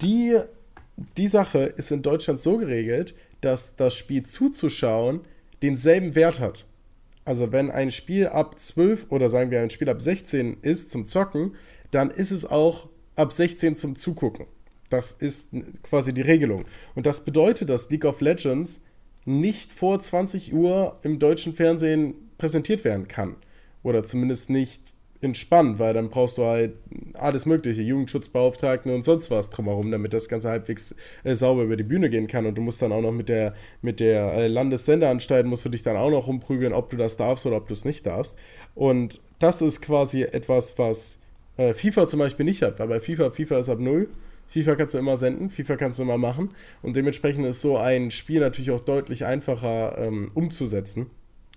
die, 0.00 0.38
die 1.16 1.28
Sache 1.28 1.60
ist 1.60 1.90
in 1.90 2.02
Deutschland 2.02 2.40
so 2.40 2.56
geregelt, 2.56 3.14
dass 3.40 3.76
das 3.76 3.96
Spiel 3.96 4.24
zuzuschauen 4.24 5.20
denselben 5.62 6.14
Wert 6.14 6.40
hat. 6.40 6.66
Also 7.24 7.52
wenn 7.52 7.70
ein 7.70 7.92
Spiel 7.92 8.28
ab 8.28 8.58
12 8.58 9.06
oder 9.10 9.28
sagen 9.28 9.50
wir 9.50 9.60
ein 9.60 9.70
Spiel 9.70 9.88
ab 9.88 10.00
16 10.00 10.58
ist 10.62 10.90
zum 10.90 11.06
Zocken, 11.06 11.56
dann 11.90 12.10
ist 12.10 12.30
es 12.30 12.46
auch 12.46 12.88
ab 13.16 13.32
16 13.32 13.76
zum 13.76 13.96
Zugucken. 13.96 14.46
Das 14.90 15.12
ist 15.12 15.50
quasi 15.82 16.14
die 16.14 16.22
Regelung. 16.22 16.64
Und 16.94 17.06
das 17.06 17.24
bedeutet, 17.24 17.68
dass 17.68 17.90
League 17.90 18.04
of 18.04 18.20
Legends 18.20 18.82
nicht 19.24 19.72
vor 19.72 20.00
20 20.00 20.54
Uhr 20.54 20.98
im 21.02 21.18
deutschen 21.18 21.52
Fernsehen 21.52 22.14
präsentiert 22.38 22.84
werden 22.84 23.08
kann. 23.08 23.36
Oder 23.82 24.02
zumindest 24.02 24.50
nicht 24.50 24.94
entspannt, 25.20 25.78
weil 25.78 25.94
dann 25.94 26.10
brauchst 26.10 26.38
du 26.38 26.44
halt 26.44 26.74
alles 27.14 27.44
Mögliche, 27.44 27.82
Jugendschutzbeauftragten 27.82 28.92
und 28.94 29.02
sonst 29.02 29.30
was 29.30 29.50
drumherum, 29.50 29.90
damit 29.90 30.12
das 30.12 30.28
Ganze 30.28 30.48
halbwegs 30.48 30.94
äh, 31.24 31.34
sauber 31.34 31.64
über 31.64 31.76
die 31.76 31.82
Bühne 31.82 32.08
gehen 32.08 32.28
kann. 32.28 32.46
Und 32.46 32.56
du 32.56 32.62
musst 32.62 32.80
dann 32.82 32.92
auch 32.92 33.00
noch 33.00 33.12
mit 33.12 33.28
der, 33.28 33.54
mit 33.82 34.00
der 34.00 34.32
äh, 34.32 34.46
Landessendeanstalt, 34.46 35.46
musst 35.46 35.64
du 35.64 35.68
dich 35.68 35.82
dann 35.82 35.96
auch 35.96 36.10
noch 36.10 36.28
rumprügeln, 36.28 36.72
ob 36.72 36.90
du 36.90 36.96
das 36.96 37.16
darfst 37.16 37.46
oder 37.46 37.56
ob 37.56 37.66
du 37.66 37.72
es 37.72 37.84
nicht 37.84 38.06
darfst. 38.06 38.38
Und 38.74 39.20
das 39.40 39.60
ist 39.60 39.80
quasi 39.82 40.22
etwas, 40.22 40.78
was 40.78 41.18
äh, 41.56 41.74
FIFA 41.74 42.06
zum 42.06 42.20
Beispiel 42.20 42.44
nicht 42.44 42.62
hat, 42.62 42.78
weil 42.78 42.88
bei 42.88 43.00
FIFA, 43.00 43.30
FIFA 43.32 43.58
ist 43.58 43.68
ab 43.68 43.80
null 43.80 44.08
FIFA 44.48 44.76
kannst 44.76 44.94
du 44.94 44.98
immer 44.98 45.16
senden, 45.16 45.50
FIFA 45.50 45.76
kannst 45.76 45.98
du 45.98 46.02
immer 46.02 46.18
machen. 46.18 46.50
Und 46.82 46.96
dementsprechend 46.96 47.44
ist 47.46 47.60
so 47.60 47.76
ein 47.78 48.10
Spiel 48.10 48.40
natürlich 48.40 48.70
auch 48.70 48.80
deutlich 48.80 49.24
einfacher 49.24 49.98
ähm, 49.98 50.30
umzusetzen. 50.34 51.10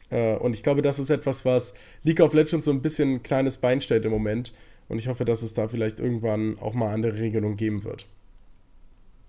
Äh, 0.09 0.35
und 0.37 0.53
ich 0.53 0.63
glaube, 0.63 0.81
das 0.81 0.99
ist 0.99 1.09
etwas, 1.09 1.45
was 1.45 1.73
League 2.03 2.19
of 2.19 2.33
Legends 2.33 2.65
so 2.65 2.71
ein 2.71 2.81
bisschen 2.81 3.15
ein 3.15 3.23
kleines 3.23 3.57
Bein 3.57 3.81
stellt 3.81 4.05
im 4.05 4.11
Moment. 4.11 4.53
Und 4.89 4.99
ich 4.99 5.07
hoffe, 5.07 5.25
dass 5.25 5.41
es 5.41 5.53
da 5.53 5.67
vielleicht 5.67 5.99
irgendwann 5.99 6.59
auch 6.59 6.73
mal 6.73 6.93
andere 6.93 7.17
Regelungen 7.17 7.55
geben 7.55 7.83
wird. 7.83 8.07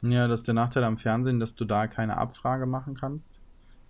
Ja, 0.03 0.27
das 0.27 0.41
ist 0.41 0.47
der 0.49 0.55
Nachteil 0.55 0.83
am 0.83 0.97
Fernsehen, 0.97 1.39
dass 1.39 1.55
du 1.55 1.65
da 1.65 1.87
keine 1.87 2.19
Abfrage 2.19 2.67
machen 2.67 2.95
kannst 2.95 3.41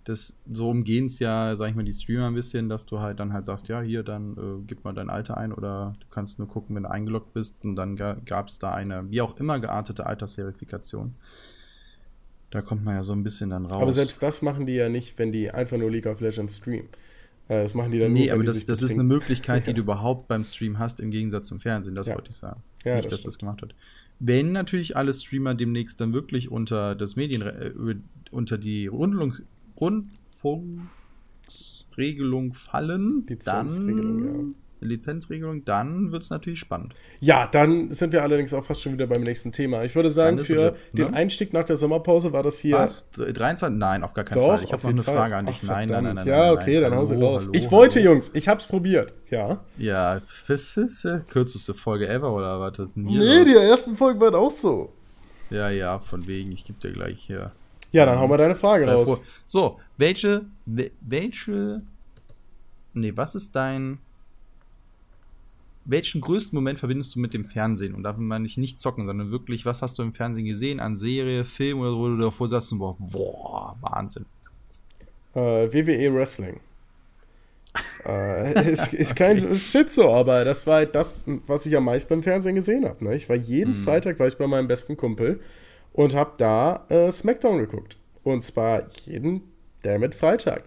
das 0.03 0.39
so 0.51 0.69
umgehen 0.69 1.05
es 1.05 1.19
ja, 1.19 1.55
sag 1.55 1.69
ich 1.69 1.75
mal, 1.75 1.83
die 1.83 1.93
Streamer 1.93 2.27
ein 2.27 2.35
bisschen, 2.35 2.69
dass 2.69 2.85
du 2.85 2.99
halt 2.99 3.19
dann 3.19 3.33
halt 3.33 3.45
sagst, 3.45 3.67
ja, 3.67 3.81
hier, 3.81 4.03
dann 4.03 4.33
äh, 4.33 4.63
gib 4.67 4.83
mal 4.83 4.93
dein 4.93 5.09
Alter 5.09 5.37
ein 5.37 5.53
oder 5.53 5.95
du 5.99 6.07
kannst 6.09 6.39
nur 6.39 6.47
gucken, 6.47 6.75
wenn 6.75 6.83
du 6.83 6.91
eingeloggt 6.91 7.33
bist 7.33 7.63
und 7.63 7.75
dann 7.75 7.95
ga, 7.95 8.17
gab 8.25 8.47
es 8.47 8.59
da 8.59 8.71
eine, 8.71 9.09
wie 9.09 9.21
auch 9.21 9.37
immer 9.37 9.59
geartete 9.59 10.05
Altersverifikation. 10.05 11.15
Da 12.51 12.61
kommt 12.61 12.83
man 12.83 12.95
ja 12.95 13.03
so 13.03 13.13
ein 13.13 13.23
bisschen 13.23 13.49
dann 13.49 13.65
raus. 13.65 13.81
Aber 13.81 13.91
selbst 13.91 14.21
das 14.21 14.41
machen 14.41 14.65
die 14.65 14.73
ja 14.73 14.89
nicht, 14.89 15.17
wenn 15.17 15.31
die 15.31 15.49
einfach 15.49 15.77
nur 15.77 15.89
League 15.89 16.05
of 16.05 16.21
Legends 16.21 16.57
streamen. 16.57 16.89
Äh, 17.47 17.63
das 17.63 17.73
machen 17.73 17.91
die 17.91 17.99
dann 17.99 18.11
nee, 18.13 18.19
nur, 18.19 18.25
Nee, 18.27 18.31
aber 18.31 18.43
das, 18.43 18.65
das 18.65 18.83
ist 18.83 18.93
eine 18.93 19.03
Möglichkeit, 19.03 19.67
die 19.67 19.73
du 19.73 19.81
überhaupt 19.81 20.27
beim 20.27 20.45
Stream 20.45 20.79
hast, 20.79 20.99
im 20.99 21.11
Gegensatz 21.11 21.47
zum 21.47 21.59
Fernsehen, 21.59 21.95
das 21.95 22.07
ja. 22.07 22.15
wollte 22.15 22.29
ich 22.29 22.37
sagen. 22.37 22.61
Ja, 22.83 22.95
nicht, 22.95 23.05
das 23.05 23.11
dass 23.11 23.19
stimmt. 23.21 23.33
das 23.33 23.39
gemacht 23.39 23.61
wird. 23.61 23.75
Wenn 24.19 24.51
natürlich 24.51 24.95
alle 24.95 25.13
Streamer 25.13 25.55
demnächst 25.55 25.99
dann 25.99 26.13
wirklich 26.13 26.51
unter 26.51 26.95
das 26.95 27.15
Medien, 27.15 27.41
äh, 27.41 27.71
unter 28.31 28.57
die 28.57 28.87
Rundlungs 28.87 29.41
Rundfunksregelung 29.79 32.53
fallen, 32.53 33.25
dann, 33.45 34.55
Lizenzregelung, 34.83 35.65
dann 35.65 36.11
wird 36.11 36.23
es 36.23 36.29
natürlich 36.29 36.59
spannend. 36.59 36.93
Ja, 37.19 37.47
dann 37.47 37.91
sind 37.91 38.13
wir 38.13 38.21
allerdings 38.21 38.53
auch 38.53 38.63
fast 38.63 38.81
schon 38.81 38.93
wieder 38.93 39.07
beim 39.07 39.23
nächsten 39.23 39.51
Thema. 39.51 39.83
Ich 39.83 39.95
würde 39.95 40.09
sagen, 40.09 40.39
für 40.39 40.55
ne? 40.55 40.75
den 40.93 41.13
Einstieg 41.13 41.53
nach 41.53 41.63
der 41.63 41.77
Sommerpause 41.77 42.33
war 42.33 42.43
das 42.43 42.59
hier. 42.59 42.77
Was? 42.77 43.11
23? 43.11 43.77
Nein, 43.77 44.03
auf 44.03 44.13
gar 44.13 44.25
keinen 44.25 44.41
Doch, 44.41 44.47
Fall. 44.47 44.63
Ich 44.63 44.73
habe 44.73 44.83
noch 44.83 44.89
eine 44.89 45.03
Fall. 45.03 45.15
Frage 45.15 45.35
an 45.37 45.45
dich. 45.45 45.59
Ach, 45.63 45.67
nein, 45.67 45.89
nein, 45.89 46.03
nein, 46.03 46.15
nein. 46.15 46.27
Ja, 46.27 46.51
okay, 46.51 46.79
nein, 46.79 46.91
dann 46.91 46.99
hau 46.99 47.05
sie 47.05 47.15
raus. 47.15 47.45
Hallo, 47.45 47.53
ich 47.53 47.71
wollte, 47.71 47.99
hallo. 47.99 48.13
Jungs, 48.13 48.31
ich 48.33 48.47
hab's 48.47 48.67
probiert. 48.67 49.13
Ja. 49.29 49.63
Ja, 49.77 50.21
das 50.47 50.77
ist 50.77 51.03
die 51.03 51.19
kürzeste 51.29 51.73
Folge 51.73 52.07
ever, 52.07 52.33
oder 52.33 52.59
was? 52.59 52.95
Nee, 52.95 53.17
los? 53.17 53.45
die 53.45 53.55
ersten 53.55 53.95
Folgen 53.95 54.19
waren 54.19 54.35
auch 54.35 54.51
so. 54.51 54.93
Ja, 55.49 55.69
ja, 55.69 55.99
von 55.99 56.27
wegen. 56.27 56.51
Ich 56.51 56.65
gebe 56.65 56.79
dir 56.79 56.91
gleich 56.91 57.21
hier. 57.21 57.51
Ja, 57.93 58.07
dann 58.07 58.19
hau 58.19 58.27
mal 58.27 58.37
deine 58.37 58.55
Frage 58.55 58.87
raus. 58.87 59.21
So, 59.45 59.79
welche, 59.97 60.45
welche, 60.65 61.83
nee, 62.93 63.13
was 63.15 63.35
ist 63.35 63.55
dein, 63.55 63.99
welchen 65.85 66.19
größten 66.19 66.57
Moment 66.57 66.79
verbindest 66.79 67.15
du 67.15 67.19
mit 67.19 67.35
dem 67.35 67.45
Fernsehen? 67.45 67.93
Und 67.93 68.01
da 68.01 68.13
meine 68.13 68.47
ich 68.47 68.57
nicht 68.57 68.79
zocken, 68.79 69.05
sondern 69.05 69.29
wirklich, 69.29 69.67
was 69.67 69.83
hast 69.83 69.99
du 69.99 70.03
im 70.03 70.11
Fernsehen 70.11 70.45
gesehen, 70.45 70.79
an 70.79 70.95
Serie, 70.95 71.45
Film 71.45 71.81
oder 71.81 71.91
so, 71.91 71.99
wo 71.99 72.07
du 72.07 72.17
davor 72.17 72.49
sagst, 72.49 72.75
boah, 72.77 72.97
boah 72.97 73.77
Wahnsinn. 73.81 74.25
Äh, 75.35 75.71
WWE 75.71 76.15
Wrestling. 76.15 76.59
äh, 78.05 78.71
ist, 78.71 78.93
ist 78.93 79.15
kein 79.15 79.55
Shit 79.55 79.91
so, 79.91 80.11
aber 80.11 80.43
das 80.45 80.65
war 80.65 80.77
halt 80.77 80.95
das, 80.95 81.25
was 81.45 81.67
ich 81.67 81.77
am 81.77 81.85
meisten 81.85 82.13
im 82.13 82.23
Fernsehen 82.23 82.55
gesehen 82.55 82.85
habe. 82.85 83.03
Ne? 83.03 83.15
Ich 83.15 83.29
war 83.29 83.35
jeden 83.35 83.75
hm. 83.75 83.83
Freitag 83.83 84.19
war 84.19 84.27
ich 84.27 84.37
bei 84.37 84.47
meinem 84.47 84.67
besten 84.67 84.97
Kumpel 84.97 85.39
und 85.93 86.15
habe 86.15 86.33
da 86.37 86.85
äh, 86.89 87.11
SmackDown 87.11 87.59
geguckt. 87.59 87.97
Und 88.23 88.43
zwar 88.43 88.83
jeden 89.05 89.53
damit 89.83 90.15
Freitag. 90.15 90.63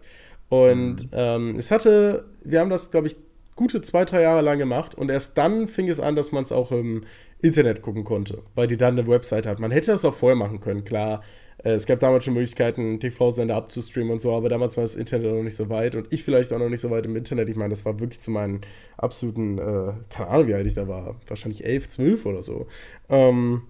Und 0.49 1.05
mhm. 1.05 1.09
ähm, 1.13 1.57
es 1.57 1.71
hatte, 1.71 2.25
wir 2.45 2.61
haben 2.61 2.71
das, 2.71 2.91
glaube 2.91 3.09
ich, 3.09 3.17
gute 3.57 3.81
zwei, 3.83 4.05
drei 4.05 4.23
Jahre 4.23 4.43
lang 4.43 4.59
gemacht 4.59 4.95
und 4.95 5.11
erst 5.11 5.37
dann 5.39 5.67
fing 5.67 5.89
es 5.89 5.99
an, 5.99 6.15
dass 6.15 6.31
man 6.31 6.45
es 6.45 6.53
auch 6.53 6.71
im 6.71 7.03
Internet 7.41 7.83
gucken 7.83 8.05
konnte, 8.05 8.43
weil 8.55 8.67
die 8.67 8.77
dann 8.77 8.99
eine 8.99 9.09
Website 9.09 9.47
hat. 9.47 9.59
Man 9.59 9.71
hätte 9.71 9.91
das 9.91 10.05
auch 10.05 10.15
vorher 10.15 10.37
machen 10.37 10.61
können, 10.61 10.85
klar. 10.85 11.23
Äh, 11.65 11.73
es 11.73 11.87
gab 11.87 11.99
damals 11.99 12.25
schon 12.25 12.35
Möglichkeiten, 12.35 13.01
TV-Sender 13.01 13.57
abzustreamen 13.57 14.13
und 14.13 14.21
so, 14.21 14.33
aber 14.33 14.51
damals 14.51 14.77
war 14.77 14.85
das 14.85 14.95
Internet 14.95 15.33
noch 15.33 15.43
nicht 15.43 15.57
so 15.57 15.69
weit 15.71 15.97
und 15.97 16.13
ich 16.13 16.23
vielleicht 16.23 16.53
auch 16.53 16.59
noch 16.59 16.69
nicht 16.69 16.81
so 16.81 16.91
weit 16.91 17.07
im 17.07 17.17
Internet. 17.17 17.49
Ich 17.49 17.57
meine, 17.57 17.71
das 17.71 17.85
war 17.85 17.99
wirklich 17.99 18.21
zu 18.21 18.31
meinen 18.31 18.61
absoluten, 18.99 19.59
äh, 19.59 19.93
keine 20.11 20.29
Ahnung, 20.29 20.49
wie 20.49 20.55
alt 20.55 20.67
ich 20.67 20.75
da 20.75 20.87
war, 20.87 21.17
wahrscheinlich 21.27 21.65
elf, 21.65 21.89
zwölf 21.89 22.27
oder 22.27 22.43
so. 22.43 22.67
Ähm, 23.09 23.63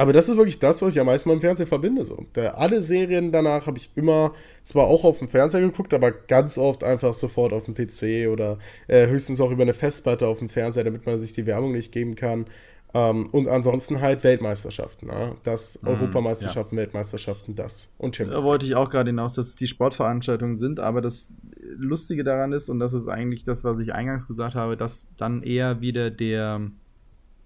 aber 0.00 0.14
das 0.14 0.30
ist 0.30 0.38
wirklich 0.38 0.58
das, 0.58 0.80
was 0.80 0.94
ich 0.94 1.00
am 1.00 1.04
meisten 1.04 1.28
mit 1.28 1.36
dem 1.36 1.42
Fernsehen 1.42 1.66
verbinde. 1.66 2.06
So. 2.06 2.24
Der, 2.34 2.56
alle 2.56 2.80
Serien 2.80 3.32
danach 3.32 3.66
habe 3.66 3.76
ich 3.76 3.90
immer 3.96 4.32
zwar 4.62 4.86
auch 4.86 5.04
auf 5.04 5.18
dem 5.18 5.28
Fernseher 5.28 5.60
geguckt, 5.60 5.92
aber 5.92 6.10
ganz 6.10 6.56
oft 6.56 6.84
einfach 6.84 7.12
sofort 7.12 7.52
auf 7.52 7.66
dem 7.66 7.74
PC 7.74 8.26
oder 8.32 8.58
äh, 8.88 9.08
höchstens 9.08 9.42
auch 9.42 9.50
über 9.50 9.60
eine 9.60 9.74
Festplatte 9.74 10.26
auf 10.26 10.38
dem 10.38 10.48
Fernseher, 10.48 10.84
damit 10.84 11.04
man 11.04 11.18
sich 11.18 11.34
die 11.34 11.44
Werbung 11.44 11.72
nicht 11.72 11.92
geben 11.92 12.14
kann. 12.14 12.46
Ähm, 12.94 13.26
und 13.26 13.46
ansonsten 13.46 14.00
halt 14.00 14.24
Weltmeisterschaften. 14.24 15.08
Ne? 15.08 15.36
Das 15.42 15.82
mhm, 15.82 15.88
Europameisterschaften, 15.88 16.78
ja. 16.78 16.84
Weltmeisterschaften, 16.84 17.54
das 17.54 17.92
und 17.98 18.16
Champions 18.16 18.42
Da 18.42 18.48
wollte 18.48 18.64
ich 18.64 18.76
auch 18.76 18.88
gerade 18.88 19.10
hinaus, 19.10 19.34
dass 19.34 19.48
es 19.48 19.56
die 19.56 19.66
Sportveranstaltungen 19.66 20.56
sind, 20.56 20.80
aber 20.80 21.02
das 21.02 21.34
Lustige 21.76 22.24
daran 22.24 22.52
ist, 22.52 22.70
und 22.70 22.80
das 22.80 22.94
ist 22.94 23.08
eigentlich 23.08 23.44
das, 23.44 23.64
was 23.64 23.78
ich 23.78 23.92
eingangs 23.92 24.26
gesagt 24.26 24.54
habe, 24.54 24.78
dass 24.78 25.14
dann 25.18 25.42
eher 25.42 25.82
wieder 25.82 26.10
der, 26.10 26.62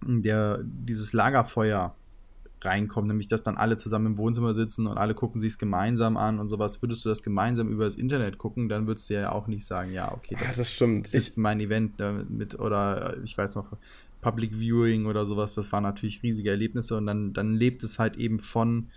der 0.07 0.61
dieses 0.63 1.13
Lagerfeuer 1.13 1.97
reinkommt, 2.65 3.09
nämlich 3.09 3.29
dass 3.29 3.43
dann 3.43 3.57
alle 3.57 3.77
zusammen 3.77 4.07
im 4.07 4.19
Wohnzimmer 4.19 4.53
sitzen 4.53 4.87
und 4.87 4.99
alle 4.99 5.15
gucken 5.15 5.41
sich 5.41 5.53
es 5.53 5.59
gemeinsam 5.59 6.17
an 6.17 6.39
und 6.39 6.49
sowas. 6.49 6.83
Würdest 6.83 7.05
du 7.05 7.09
das 7.09 7.23
gemeinsam 7.23 7.69
über 7.69 7.85
das 7.85 7.97
Internet 7.97 8.39
gucken, 8.39 8.69
dann 8.69 8.87
würdest 8.87 9.11
du 9.11 9.15
ja 9.15 9.33
auch 9.33 9.47
nicht 9.47 9.65
sagen, 9.65 9.93
ja, 9.93 10.13
okay, 10.13 10.37
das, 10.39 10.53
ja, 10.53 10.57
das 10.57 10.73
stimmt. 10.73 11.13
ist 11.13 11.29
ich, 11.29 11.37
mein 11.37 11.61
Event 11.61 11.95
mit 12.29 12.59
oder 12.59 13.17
ich 13.23 13.37
weiß 13.37 13.57
noch, 13.57 13.77
Public 14.21 14.59
Viewing 14.59 15.07
oder 15.07 15.27
sowas, 15.27 15.55
das 15.55 15.71
waren 15.73 15.83
natürlich 15.83 16.23
riesige 16.23 16.51
Erlebnisse 16.51 16.97
und 16.97 17.07
dann, 17.07 17.33
dann 17.35 17.53
lebt 17.53 17.83
es 17.83 17.99
halt 17.99 18.17
eben 18.17 18.39
von 18.39 18.89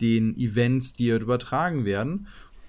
den 0.00 0.36
Events, 0.36 0.92
die 0.92 1.08
übertragen 1.08 1.84
werden. 1.84 2.26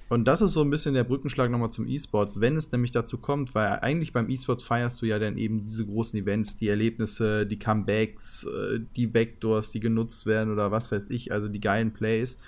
Und 0.10 0.26
das 0.26 0.41
ist 0.41 0.54
so 0.54 0.62
ein 0.62 0.70
bisschen 0.70 0.93
der 0.93 1.04
Brückenschlag 1.04 1.52
nochmal 1.52 1.72
zum 1.72 1.88
E-Sports, 1.88 2.39
wenn 2.39 2.56
es 2.56 2.72
nämlich 2.72 2.91
dazu 2.91 3.17
kommt, 3.17 3.54
weil 3.56 3.67
eigentlich 3.82 4.13
beim 4.13 4.30
E-Sports 4.30 4.63
feierst 4.63 5.02
du 5.02 5.06
ja 5.06 5.20
dann 5.20 5.38
eben 5.38 5.62
diese 5.62 5.86
großen 5.86 6.17
Events, 6.17 6.58
die 6.58 6.70
Erlebnisse, 6.70 7.46
die 7.46 7.60
Comebacks, 7.60 8.46
äh, 8.46 8.80
die 8.96 9.08
Backdoors, 9.08 9.72
die 9.72 9.82
genutzt 9.82 10.26
werden 10.26 10.54
oder 10.54 10.72
was 10.72 10.91
weiß 10.91 11.10
ich, 11.10 11.34
also 11.34 11.50
die 11.50 11.60
geilen 11.60 11.91
Plays. 11.91 12.39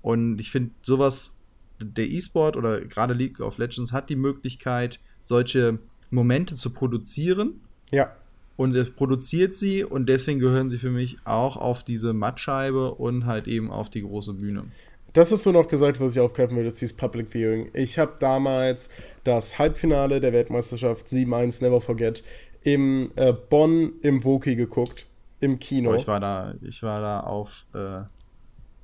Und 0.00 0.38
ich 0.38 0.50
finde 0.50 0.70
sowas, 0.82 1.38
der 1.80 2.08
E-Sport 2.08 2.56
oder 2.56 2.80
gerade 2.82 3.14
League 3.14 3.40
of 3.40 3.58
Legends 3.58 3.92
hat 3.92 4.08
die 4.08 4.16
Möglichkeit, 4.16 5.00
solche 5.20 5.78
Momente 6.10 6.54
zu 6.54 6.70
produzieren. 6.70 7.60
Ja. 7.90 8.14
Und 8.56 8.76
es 8.76 8.90
produziert 8.90 9.54
sie 9.54 9.82
und 9.82 10.08
deswegen 10.08 10.38
gehören 10.38 10.68
sie 10.68 10.78
für 10.78 10.90
mich 10.90 11.16
auch 11.24 11.56
auf 11.56 11.82
diese 11.82 12.12
Mattscheibe 12.12 12.94
und 12.94 13.26
halt 13.26 13.48
eben 13.48 13.70
auf 13.70 13.90
die 13.90 14.02
große 14.02 14.34
Bühne. 14.34 14.64
Das 15.12 15.30
ist 15.30 15.42
so 15.42 15.52
noch 15.52 15.68
gesagt, 15.68 16.00
was 16.00 16.12
ich 16.12 16.20
aufgreifen 16.20 16.56
will, 16.56 16.64
ist 16.64 16.80
dieses 16.80 16.96
Public 16.96 17.28
Viewing. 17.28 17.70
Ich 17.74 17.98
habe 17.98 18.14
damals 18.18 18.88
das 19.24 19.58
Halbfinale 19.58 20.20
der 20.20 20.32
Weltmeisterschaft 20.32 21.06
7-1 21.06 21.62
Never 21.62 21.80
Forget 21.80 22.24
im 22.62 23.10
äh, 23.16 23.32
Bonn 23.32 23.92
im 24.02 24.24
Woki 24.24 24.56
geguckt, 24.56 25.06
im 25.40 25.58
Kino. 25.58 25.90
Oh, 25.90 25.94
ich 25.94 26.06
war 26.06 26.20
da, 26.20 26.54
ich 26.62 26.82
war 26.82 27.00
da 27.00 27.20
auf, 27.20 27.66
äh, 27.74 28.02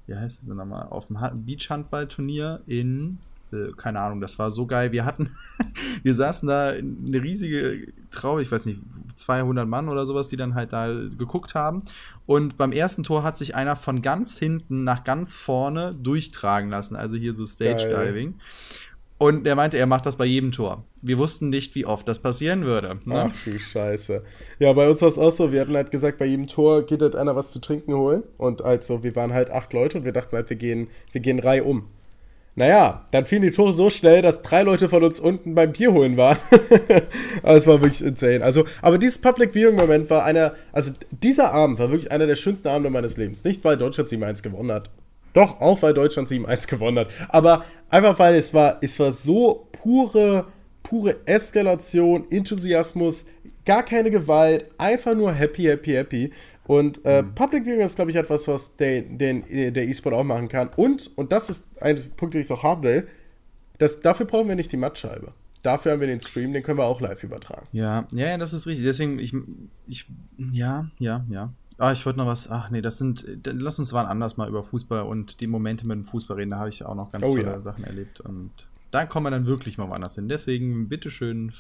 wie 0.07 0.15
heißt 0.15 0.41
es 0.41 0.47
denn 0.49 0.57
nochmal, 0.57 0.89
auf 0.91 1.07
dem 1.07 1.19
Beachhandballturnier 1.47 2.63
in 2.67 3.19
äh, 3.53 3.73
keine 3.77 4.01
Ahnung, 4.01 4.21
das 4.21 4.39
war 4.39 4.51
so 4.51 4.67
geil. 4.67 4.93
Wir 4.93 5.05
hatten, 5.05 5.31
wir 6.03 6.15
saßen 6.15 6.49
da 6.49 6.69
eine 6.71 7.23
riesige 7.23 7.93
Traube, 8.11 8.43
ich 8.43 8.51
weiß 8.51 8.67
nicht, 8.67 8.81
200 9.17 9.69
Mann 9.69 9.89
oder 9.89 10.07
sowas, 10.07 10.29
die 10.29 10.37
dann 10.37 10.55
halt 10.55 10.73
da 10.73 10.89
geguckt 11.17 11.55
haben. 11.55 11.83
Und 12.27 12.57
beim 12.57 12.73
ersten 12.73 13.05
Tor 13.05 13.23
hat 13.23 13.37
sich 13.39 13.55
einer 13.55 13.77
von 13.77 14.03
ganz 14.03 14.39
hinten 14.39 14.85
nach 14.85 15.05
ganz 15.05 15.35
vorne 15.35 15.95
durchtragen 15.95 16.71
lassen, 16.71 16.97
also 16.97 17.17
hier 17.17 17.33
so 17.33 17.47
Stage 17.47 17.89
Diving. 17.89 18.35
Und 19.19 19.49
er 19.49 19.57
meinte, 19.57 19.77
er 19.79 19.87
macht 19.87 20.07
das 20.07 20.17
bei 20.17 20.25
jedem 20.25 20.53
Tor. 20.53 20.85
Wir 21.03 21.19
wussten 21.19 21.49
nicht, 21.49 21.75
wie 21.75 21.85
oft 21.85 22.07
das 22.07 22.21
passieren 22.21 22.65
würde. 22.65 23.01
Ne? 23.05 23.31
Ach 23.33 23.45
du 23.45 23.59
Scheiße. 23.59 24.23
Ja, 24.61 24.73
bei 24.73 24.89
uns 24.89 25.03
war 25.03 25.09
es 25.09 25.19
auch 25.19 25.31
so, 25.31 25.51
wir 25.51 25.61
hatten 25.61 25.75
halt 25.75 25.91
gesagt, 25.91 26.19
bei 26.19 26.27
jedem 26.27 26.47
Tor 26.47 26.87
geht 26.87 27.03
halt 27.03 27.17
einer 27.17 27.35
was 27.35 27.51
zu 27.51 27.59
trinken 27.61 27.95
holen. 27.95 28.23
Und 28.37 28.63
also, 28.63 29.03
wir 29.03 29.17
waren 29.17 29.33
halt 29.33 29.51
acht 29.51 29.73
Leute 29.73 29.99
und 29.99 30.05
wir 30.05 30.13
dachten 30.13 30.37
halt, 30.37 30.49
wir 30.51 30.57
gehen, 30.57 30.87
wir 31.11 31.21
gehen 31.21 31.41
Reihe 31.41 31.65
um. 31.65 31.89
Naja, 32.59 33.07
dann 33.13 33.25
fielen 33.25 33.43
die 33.43 33.53
Tore 33.53 33.73
so 33.73 33.89
schnell, 33.89 34.21
dass 34.21 34.43
drei 34.43 34.63
Leute 34.63 34.89
von 34.89 35.05
uns 35.05 35.21
unten 35.21 35.55
beim 35.55 35.71
Bier 35.71 35.93
holen 35.93 36.17
waren. 36.17 36.39
es 37.45 37.69
war 37.69 37.81
wirklich 37.81 38.03
insane. 38.03 38.43
Also, 38.43 38.65
aber 38.83 38.99
dieses 38.99 39.21
Public 39.21 39.53
Viewing 39.55 39.77
Moment 39.77 40.11
war 40.11 40.25
einer, 40.25 40.55
also 40.73 40.91
dieser 41.23 41.53
Abend 41.53 41.79
war 41.79 41.91
wirklich 41.93 42.11
einer 42.11 42.27
der 42.27 42.35
schönsten 42.35 42.67
Abende 42.67 42.91
meines 42.91 43.17
Lebens. 43.17 43.45
Nicht, 43.45 43.65
weil 43.65 43.77
Deutschland 43.77 44.11
7-1 44.11 44.43
gewonnen 44.43 44.73
hat. 44.73 44.91
Doch, 45.35 45.61
auch 45.61 45.83
weil 45.83 45.95
Deutschland 45.95 46.29
7-1 46.29 46.67
gewonnen 46.67 46.99
hat. 46.99 47.09
Aber 47.29 47.65
einfach 47.91 48.19
weil 48.19 48.35
es 48.35 48.53
war, 48.53 48.79
es 48.81 48.99
war 48.99 49.13
so 49.13 49.69
pure, 49.71 50.47
pure 50.83 51.15
Eskalation, 51.27 52.27
Enthusiasmus, 52.29 53.27
gar 53.65 53.85
keine 53.85 54.11
Gewalt, 54.11 54.67
einfach 54.79 55.15
nur 55.15 55.31
happy, 55.31 55.63
happy, 55.63 55.93
happy. 55.93 56.33
Und 56.69 57.01
äh, 57.07 57.23
mhm. 57.23 57.35
Public 57.35 57.65
Viewing 57.65 57.81
ist, 57.81 57.97
glaube 57.97 58.11
ich, 58.11 58.17
etwas, 58.17 58.47
was 58.47 58.77
den, 58.77 59.17
den, 59.17 59.43
der 59.73 59.89
E-Sport 59.89 60.15
auch 60.15 60.23
machen 60.23 60.49
kann. 60.49 60.69
Und, 60.77 61.11
und 61.17 61.33
das 61.33 61.49
ist 61.49 61.67
ein 61.81 61.99
Punkt, 62.15 62.35
den 62.35 62.43
ich 62.43 62.49
noch 62.51 62.63
haben 62.63 62.83
will, 62.83 63.09
das, 63.79 64.01
dafür 64.01 64.27
brauchen 64.27 64.49
wir 64.49 64.55
nicht 64.55 64.71
die 64.71 64.77
Mattscheibe. 64.77 65.33
Dafür 65.63 65.93
haben 65.93 66.01
wir 66.01 66.07
den 66.07 66.21
Stream, 66.21 66.53
den 66.53 66.63
können 66.63 66.79
wir 66.79 66.85
auch 66.85 67.01
live 67.01 67.25
übertragen. 67.25 67.67
Ja, 67.73 68.07
ja, 68.13 68.29
ja 68.29 68.39
das 68.39 68.53
ist 68.53 68.67
richtig. 68.67 68.85
Deswegen, 68.85 69.19
ich, 69.19 69.33
ich 69.87 70.11
ja, 70.53 70.91
ja, 70.99 71.25
ja. 71.31 71.53
Ah, 71.79 71.93
ich 71.93 72.05
wollte 72.05 72.19
noch 72.19 72.27
was. 72.27 72.51
Ach 72.51 72.69
nee, 72.69 72.83
das 72.83 72.99
sind. 72.99 73.25
Lass 73.45 73.79
uns 73.79 73.95
wann 73.95 74.05
anders 74.05 74.37
mal 74.37 74.47
über 74.49 74.63
Fußball 74.63 75.05
und 75.05 75.41
die 75.41 75.47
Momente 75.47 75.87
mit 75.87 75.97
dem 75.97 76.05
Fußball 76.05 76.37
reden. 76.37 76.51
Da 76.51 76.59
habe 76.59 76.69
ich 76.69 76.85
auch 76.85 76.95
noch 76.95 77.11
ganz 77.11 77.27
oh, 77.27 77.35
tolle 77.35 77.47
ja. 77.47 77.61
Sachen 77.63 77.85
erlebt. 77.85 78.21
Und 78.21 78.51
da 78.91 79.07
kommen 79.07 79.25
wir 79.25 79.31
dann 79.31 79.47
wirklich 79.47 79.79
mal 79.79 79.89
woanders 79.89 80.17
hin. 80.17 80.29
Deswegen, 80.29 80.89
bitteschön, 80.89 81.51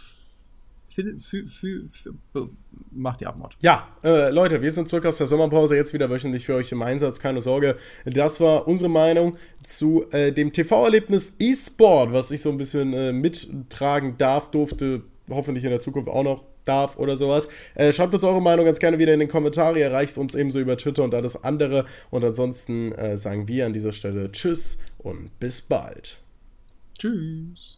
macht 2.90 3.20
die 3.20 3.26
Abmord. 3.26 3.56
Ja, 3.60 3.88
äh, 4.02 4.30
Leute, 4.30 4.62
wir 4.62 4.70
sind 4.70 4.88
zurück 4.88 5.06
aus 5.06 5.16
der 5.16 5.26
Sommerpause, 5.26 5.76
jetzt 5.76 5.92
wieder 5.92 6.10
wöchentlich 6.10 6.46
für 6.46 6.54
euch 6.54 6.72
im 6.72 6.82
Einsatz, 6.82 7.20
keine 7.20 7.42
Sorge. 7.42 7.76
Das 8.04 8.40
war 8.40 8.66
unsere 8.66 8.90
Meinung 8.90 9.36
zu 9.62 10.04
äh, 10.10 10.32
dem 10.32 10.52
TV-Erlebnis 10.52 11.36
E-Sport, 11.38 12.12
was 12.12 12.30
ich 12.30 12.42
so 12.42 12.50
ein 12.50 12.56
bisschen 12.56 12.92
äh, 12.92 13.12
mittragen 13.12 14.18
darf, 14.18 14.50
durfte, 14.50 15.02
hoffentlich 15.30 15.64
in 15.64 15.70
der 15.70 15.80
Zukunft 15.80 16.08
auch 16.08 16.22
noch 16.22 16.44
darf 16.64 16.98
oder 16.98 17.16
sowas. 17.16 17.48
Äh, 17.74 17.92
schreibt 17.92 18.14
uns 18.14 18.24
eure 18.24 18.42
Meinung 18.42 18.66
ganz 18.66 18.78
gerne 18.78 18.98
wieder 18.98 19.14
in 19.14 19.20
den 19.20 19.28
Kommentaren, 19.28 19.76
erreicht 19.76 20.18
uns 20.18 20.34
ebenso 20.34 20.58
über 20.58 20.76
Twitter 20.76 21.04
und 21.04 21.14
alles 21.14 21.42
andere. 21.42 21.84
Und 22.10 22.24
ansonsten 22.24 22.92
äh, 22.92 23.16
sagen 23.16 23.48
wir 23.48 23.66
an 23.66 23.72
dieser 23.72 23.92
Stelle 23.92 24.30
Tschüss 24.30 24.78
und 24.98 25.38
bis 25.40 25.62
bald. 25.62 26.20
Tschüss. 26.98 27.77